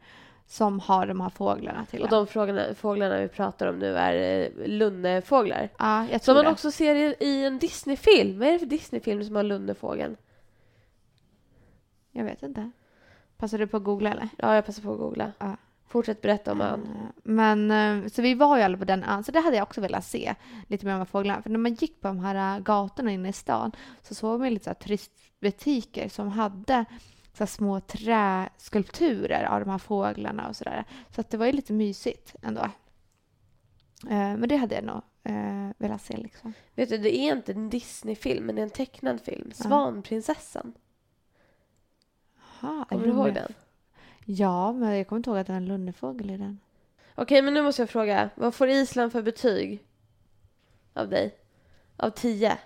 som 0.46 0.80
har 0.80 1.07
de 1.07 1.20
här 1.20 1.30
fåglarna 1.30 1.85
till 1.87 2.02
Och 2.02 2.09
de 2.09 2.26
fåglarna, 2.26 2.74
fåglarna 2.74 3.18
vi 3.20 3.28
pratar 3.28 3.66
om 3.66 3.78
nu 3.78 3.96
är 3.96 4.42
eh, 4.61 4.66
lunnefåglar. 4.68 5.68
Ja, 5.78 6.00
jag 6.11 6.11
Som 6.11 6.18
tror 6.24 6.35
man 6.35 6.44
det. 6.44 6.50
också 6.50 6.70
ser 6.70 6.94
i, 6.94 7.16
i 7.20 7.44
en 7.44 7.59
Disneyfilm. 7.59 8.38
Vad 8.38 8.48
är 8.48 8.52
det 8.52 8.59
för 8.59 8.66
Disneyfilm 8.66 9.24
som 9.24 9.37
har 9.37 9.42
lunnefågeln? 9.42 10.16
Jag 12.11 12.24
vet 12.24 12.42
inte. 12.42 12.70
Passar 13.37 13.59
du 13.59 13.66
på 13.66 13.76
att 13.76 13.85
googla 13.85 14.11
eller? 14.11 14.28
Ja, 14.38 14.54
jag 14.54 14.66
passar 14.66 14.83
på 14.83 14.92
att 14.92 14.98
googla. 14.98 15.33
Ja. 15.38 15.57
Fortsätt 15.86 16.22
berätta 16.22 16.52
om 16.52 16.60
ön. 16.60 16.82
Eh, 16.84 17.06
Men 17.22 17.70
eh, 17.70 18.08
så 18.08 18.22
vi 18.22 18.34
var 18.34 18.56
ju 18.56 18.62
alla 18.62 18.78
på 18.78 18.84
den 18.84 19.04
ön, 19.04 19.24
så 19.24 19.32
det 19.32 19.40
hade 19.40 19.56
jag 19.56 19.62
också 19.62 19.80
velat 19.80 20.04
se 20.04 20.34
lite 20.68 20.86
mer 20.86 21.00
om 21.00 21.06
fåglarna. 21.06 21.42
För 21.42 21.50
när 21.50 21.58
man 21.58 21.74
gick 21.74 22.00
på 22.00 22.08
de 22.08 22.18
här 22.18 22.56
eh, 22.56 22.62
gatorna 22.62 23.10
inne 23.10 23.28
i 23.28 23.32
stan 23.32 23.72
så 24.02 24.14
såg 24.14 24.40
man 24.40 24.50
lite 24.50 24.64
så 24.64 24.70
här 24.70 24.74
turistbutiker 24.74 26.08
som 26.08 26.28
hade 26.28 26.84
så 27.32 27.46
små 27.46 27.80
träskulpturer 27.80 29.44
av 29.44 29.60
de 29.60 29.70
här 29.70 29.78
fåglarna 29.78 30.48
och 30.48 30.56
sådär. 30.56 30.84
Så 31.10 31.20
att 31.20 31.30
det 31.30 31.36
var 31.36 31.46
ju 31.46 31.52
lite 31.52 31.72
mysigt 31.72 32.34
ändå. 32.42 32.70
Men 34.08 34.48
det 34.48 34.56
hade 34.56 34.74
jag 34.74 34.84
nog 34.84 35.02
velat 35.78 36.02
se 36.02 36.16
liksom. 36.16 36.52
Vet 36.74 36.88
du, 36.88 36.98
det 36.98 37.16
är 37.16 37.32
inte 37.32 37.52
en 37.52 37.70
Disneyfilm, 37.70 38.46
men 38.46 38.54
det 38.54 38.60
är 38.60 38.64
en 38.64 38.70
tecknad 38.70 39.20
film. 39.20 39.52
Svanprinsessan. 39.54 40.74
Aha, 42.62 42.84
Kommer 42.84 43.04
du 43.04 43.10
ihåg 43.12 43.34
den? 43.34 43.52
Ja, 44.24 44.72
men 44.72 44.96
jag 44.96 45.06
kommer 45.08 45.18
inte 45.18 45.30
ihåg 45.30 45.38
att 45.38 45.46
det 45.46 45.52
var 45.52 45.56
en 45.56 45.66
lunnefågel 45.68 46.30
i 46.30 46.37
den. 46.37 46.60
Okej, 47.14 47.42
men 47.42 47.54
nu 47.54 47.62
måste 47.62 47.82
jag 47.82 47.90
fråga. 47.90 48.30
Vad 48.34 48.54
får 48.54 48.68
Island 48.68 49.12
för 49.12 49.22
betyg? 49.22 49.84
Av 50.94 51.08
dig? 51.08 51.34
Av 51.96 52.10
tio? 52.10 52.58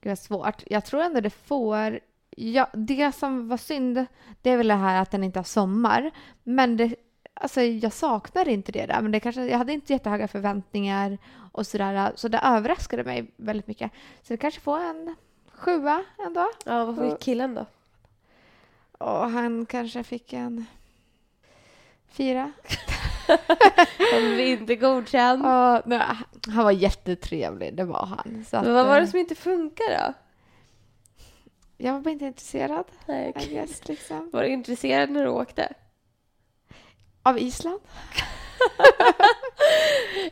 Gud 0.00 0.10
vad 0.10 0.18
svårt. 0.18 0.62
Jag 0.66 0.84
tror 0.84 1.00
ändå 1.02 1.20
det 1.20 1.30
får... 1.30 2.00
Ja, 2.36 2.68
det 2.72 3.12
som 3.12 3.48
var 3.48 3.56
synd, 3.56 4.06
det 4.42 4.50
är 4.50 4.56
väl 4.56 4.68
det 4.68 4.74
här 4.74 5.02
att 5.02 5.10
den 5.10 5.24
inte 5.24 5.38
har 5.38 5.44
sommar. 5.44 6.10
Men 6.42 6.76
det, 6.76 6.94
alltså, 7.34 7.60
jag 7.62 7.92
saknar 7.92 8.48
inte 8.48 8.72
det 8.72 8.86
där. 8.86 9.00
Men 9.00 9.12
det 9.12 9.20
kanske, 9.20 9.44
jag 9.46 9.58
hade 9.58 9.72
inte 9.72 9.92
jättehöga 9.92 10.28
förväntningar 10.28 11.18
och 11.52 11.66
sådär. 11.66 12.12
Så 12.14 12.28
det 12.28 12.38
överraskade 12.38 13.04
mig 13.04 13.30
väldigt 13.36 13.66
mycket. 13.66 13.90
Så 14.22 14.32
det 14.32 14.36
kanske 14.36 14.60
får 14.60 14.78
en 14.78 15.16
sjua 15.54 16.04
ändå. 16.26 16.50
Ja, 16.64 16.84
vad 16.84 16.96
får 16.96 17.12
Och- 17.12 17.20
killen 17.20 17.54
då? 17.54 17.66
Och 19.00 19.30
han 19.30 19.66
kanske 19.66 20.02
fick 20.04 20.32
en 20.32 20.66
fyra. 22.08 22.52
Han 24.12 24.34
blev 24.34 24.40
inte 24.48 24.76
godkänd. 24.76 25.46
Och, 25.46 25.82
nej, 25.86 26.02
han 26.46 26.64
var 26.64 26.70
jättetrevlig, 26.70 27.74
det 27.76 27.84
var 27.84 28.06
han. 28.06 28.44
Så 28.50 28.56
att, 28.56 28.64
Men 28.64 28.74
vad 28.74 28.86
var 28.86 28.96
det 28.96 29.02
eh, 29.02 29.10
som 29.10 29.18
inte 29.18 29.34
funkar 29.34 29.84
då? 29.98 30.12
Jag 31.76 31.92
var 31.92 32.00
bara 32.00 32.10
inte 32.10 32.24
intresserad, 32.24 32.84
Nej, 33.06 33.32
okej. 33.36 33.48
guess, 33.48 33.88
liksom. 33.88 34.30
Var 34.32 34.42
du 34.42 34.48
intresserad 34.48 35.10
när 35.10 35.24
du 35.24 35.30
åkte? 35.30 35.72
Av 37.22 37.38
Island. 37.38 37.80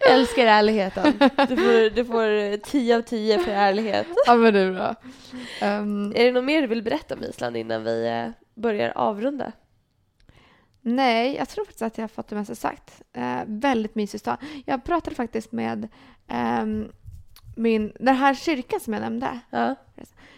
Älskar 0.11 0.47
ärligheten. 0.47 1.19
Du 1.49 1.57
får, 1.57 1.91
du 1.91 2.05
får 2.05 2.57
10 2.57 2.97
av 2.97 3.03
10 3.03 3.39
för 3.39 3.53
ärlighet. 3.53 4.07
Ja, 4.27 4.35
men 4.35 4.55
du 4.55 4.75
då? 4.75 4.95
Ehm, 5.61 6.13
Är 6.17 6.25
det 6.25 6.33
något 6.33 6.45
mer 6.45 6.61
du 6.63 6.67
vill 6.69 6.83
berätta 6.83 7.15
om 7.15 7.25
Island 7.25 7.57
innan 7.57 7.85
vi 7.85 8.07
eh, 8.07 8.31
börjar 8.59 8.93
avrunda? 8.97 9.53
nej, 10.83 11.37
jag 11.37 11.49
tror 11.49 11.65
faktiskt 11.65 11.83
att 11.83 11.99
jag 11.99 12.03
har 12.03 12.09
fått 12.09 12.29
det 12.29 12.37
mesta 12.37 12.55
sagt. 12.55 13.03
Eh, 13.13 13.41
väldigt 13.47 13.95
mysig 13.95 14.21
stad. 14.21 14.37
Jag 14.67 14.85
pratade 14.85 15.17
faktiskt 15.17 15.53
med 15.53 15.89
ehm, 16.29 16.93
min, 17.57 17.93
den 18.01 18.17
här 18.17 18.35
kyrkan 18.35 18.81
som 18.81 18.93
jag 18.93 19.01
nämnde. 19.01 19.41
Ja. 19.51 19.75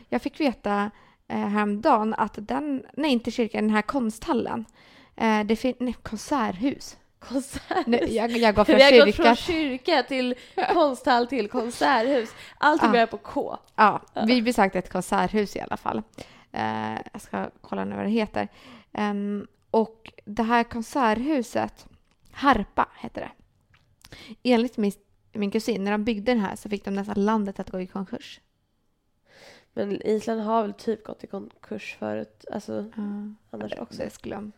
Jag 0.09 0.23
fick 0.23 0.41
veta 0.41 0.91
eh, 1.29 1.39
häromdagen 1.49 2.15
att 2.15 2.35
den, 2.39 2.83
nej 2.97 3.11
inte 3.11 3.31
kyrkan, 3.31 3.65
den 3.65 3.75
här 3.75 3.83
konsthallen, 3.83 4.65
eh, 5.17 5.45
det 5.45 5.57
finns, 5.57 5.77
nej, 5.81 5.97
konserthus. 6.03 6.97
Konsert. 7.19 7.87
Nu, 7.87 7.99
jag, 8.09 8.31
jag 8.31 8.55
går 8.55 8.65
från 8.65 8.77
Vi 8.77 8.83
har 8.83 9.07
gått 9.07 9.15
kyrka. 9.17 9.23
från 9.23 9.37
kyrka 9.37 10.03
till 10.03 10.35
konsthall 10.73 11.27
till 11.27 11.49
konserthus. 11.49 12.31
Allting 12.59 12.87
Ja. 12.87 12.93
börjar 12.93 13.07
på 13.07 13.19
K. 13.19 13.57
Ja, 13.77 14.03
vi 14.27 14.43
besökte 14.43 14.79
ett 14.79 14.93
konserthus 14.93 15.57
i 15.57 15.61
alla 15.61 15.77
fall. 15.77 16.03
Eh, 16.53 16.99
jag 17.13 17.21
ska 17.23 17.51
kolla 17.61 17.85
nu 17.85 17.97
vad 17.97 18.05
det 18.05 18.11
heter. 18.11 18.49
Ehm, 18.93 19.47
och 19.71 20.13
det 20.25 20.43
här 20.43 20.65
konserthuset, 20.65 21.87
Harpa 22.31 22.89
heter 22.99 23.21
det. 23.21 23.31
Enligt 24.43 24.77
min, 24.77 24.93
min 25.33 25.51
kusin, 25.51 25.85
när 25.85 25.91
de 25.93 26.05
byggde 26.05 26.33
den 26.33 26.41
här 26.41 26.57
så 26.57 26.69
fick 26.69 26.85
de 26.85 26.91
nästan 26.91 27.25
landet 27.25 27.61
att 27.61 27.71
gå 27.71 27.81
i 27.81 27.87
konkurs. 27.87 28.41
Men 29.73 30.03
Island 30.07 30.41
har 30.41 30.63
väl 30.63 30.73
typ 30.73 31.05
gått 31.05 31.25
i 31.25 31.27
konkurs 31.27 31.97
förut. 31.99 32.45
Alltså 32.53 32.79
Uh, 32.79 33.33
annars 33.51 33.73
det, 33.73 33.81
också. 33.81 34.03
det 34.03 34.11
skulle 34.11 34.35
jag... 34.35 34.51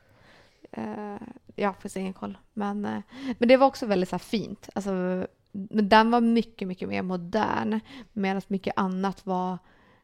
Uh, 0.78 1.22
jag 1.56 1.68
har 1.68 1.98
ingen 1.98 2.12
koll. 2.12 2.38
Men, 2.52 2.84
eh, 2.84 3.02
men 3.38 3.48
det 3.48 3.56
var 3.56 3.66
också 3.66 3.86
väldigt 3.86 4.08
så 4.08 4.14
här, 4.16 4.18
fint. 4.18 4.68
Alltså, 4.74 5.26
men 5.52 5.88
den 5.88 6.10
var 6.10 6.20
mycket, 6.20 6.68
mycket 6.68 6.88
mer 6.88 7.02
modern. 7.02 7.80
Medan 8.12 8.42
mycket 8.48 8.74
annat 8.76 9.26
var 9.26 9.58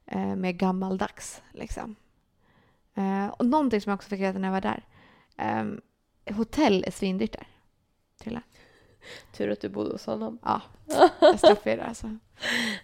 eh, 0.09 0.37
mer 0.37 0.53
gammaldags. 0.53 1.43
Liksom. 1.53 1.97
Eh, 2.95 3.27
och 3.29 3.47
någonting 3.47 3.81
som 3.81 3.91
jag 3.91 3.97
också 3.97 4.09
fick 4.09 4.21
veta 4.21 4.39
när 4.39 4.49
jag 4.49 4.53
var 4.53 4.61
där. 4.61 4.83
ehm, 5.37 5.81
hotell 6.31 6.85
är 6.87 6.91
svindyrt 6.91 7.33
där. 7.33 7.47
Tydligen. 8.25 8.43
Tur 9.33 9.51
att 9.51 9.61
du 9.61 9.69
bodde 9.69 9.93
hos 9.93 10.07
honom. 10.07 10.39
Ja, 10.45 10.61
jag 11.21 11.39
straffade 11.39 11.77
det 11.77 11.85
alltså. 11.85 12.17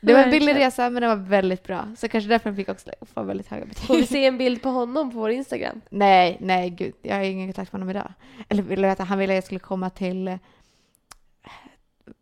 Det 0.01 0.13
var 0.13 0.21
en 0.21 0.31
billig 0.31 0.55
resa 0.55 0.91
men 0.91 1.03
det 1.03 1.09
var 1.09 1.17
väldigt 1.17 1.63
bra. 1.63 1.89
Så 1.97 2.09
kanske 2.09 2.29
därför 2.31 2.51
jag 2.51 2.57
fick 2.57 2.69
också 2.69 2.91
få 3.03 3.23
väldigt 3.23 3.49
höga 3.49 3.67
betyg. 3.67 3.87
Får 3.87 3.97
vi 3.97 4.07
se 4.07 4.25
en 4.27 4.39
bild 4.39 4.63
på 4.63 4.69
honom 4.69 5.11
på 5.11 5.19
vår 5.19 5.31
Instagram? 5.31 5.81
Nej, 5.91 6.37
nej 6.41 6.71
gud. 6.71 6.95
Jag 7.03 7.17
har 7.17 7.23
ingen 7.23 7.49
kontakt 7.49 7.73
med 7.73 7.81
honom 7.81 7.91
idag. 7.91 8.13
Eller 8.49 8.63
vill 8.63 8.83
du 8.83 8.89
veta, 8.89 9.05
han 9.05 9.19
ville 9.19 9.33
att 9.33 9.37
jag 9.37 9.45
skulle 9.45 9.61
komma 9.61 9.91
till 9.91 10.29
eh, 10.29 10.39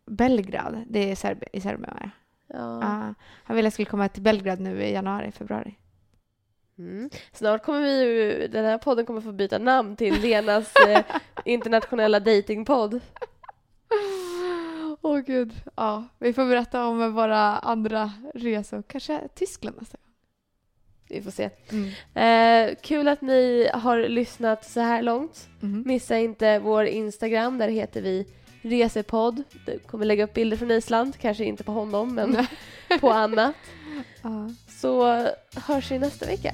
Belgrad. 0.05 0.83
Det 0.89 1.11
är 1.11 1.15
Serb- 1.15 1.43
i 1.53 1.61
Serbien 1.61 1.93
va? 1.99 2.09
Ja. 2.53 2.79
Ja. 2.81 3.13
han 3.43 3.55
ville 3.55 3.65
jag 3.65 3.73
skulle 3.73 3.85
komma 3.85 4.09
till 4.09 4.21
Belgrad 4.21 4.59
nu 4.59 4.83
i 4.83 4.91
januari, 4.91 5.31
februari. 5.31 5.75
Mm. 6.77 7.09
Snart 7.31 7.63
kommer 7.63 7.81
vi 7.81 8.03
ju, 8.03 8.47
den 8.47 8.65
här 8.65 8.77
podden 8.77 9.05
kommer 9.05 9.21
få 9.21 9.31
byta 9.31 9.57
namn 9.57 9.95
till 9.95 10.21
Lenas 10.21 10.73
eh, 10.87 11.05
internationella 11.45 12.19
datingpodd. 12.19 12.99
Åh 15.01 15.19
gud. 15.19 15.53
Ja, 15.75 16.03
vi 16.19 16.33
får 16.33 16.45
berätta 16.45 16.85
om 16.85 17.13
våra 17.13 17.57
andra 17.57 18.11
resor. 18.33 18.83
Kanske 18.87 19.27
Tyskland 19.35 19.75
nästa 19.79 19.97
gång. 19.97 20.13
Vi 21.09 21.21
får 21.21 21.31
se. 21.31 21.49
Mm. 21.71 22.69
Eh, 22.69 22.75
kul 22.81 23.07
att 23.07 23.21
ni 23.21 23.69
har 23.73 23.99
lyssnat 23.99 24.65
så 24.65 24.79
här 24.79 25.01
långt. 25.01 25.49
Mhm. 25.59 25.83
Missa 25.85 26.17
inte 26.17 26.59
vår 26.59 26.85
Instagram, 26.85 27.57
där 27.57 27.67
heter 27.67 28.01
vi 28.01 28.27
Resepodd. 28.63 29.43
Du 29.65 29.79
kommer 29.79 30.05
lägga 30.05 30.23
upp 30.23 30.33
bilder 30.33 30.57
från 30.57 30.71
Island, 30.71 31.17
kanske 31.21 31.45
inte 31.45 31.63
på 31.63 31.71
honom, 31.71 32.15
men 32.15 32.47
på 32.99 33.09
annat. 33.09 33.55
Ja. 34.21 34.49
Så 34.67 35.05
hörs 35.55 35.91
vi 35.91 35.99
nästa 35.99 36.25
vecka. 36.25 36.53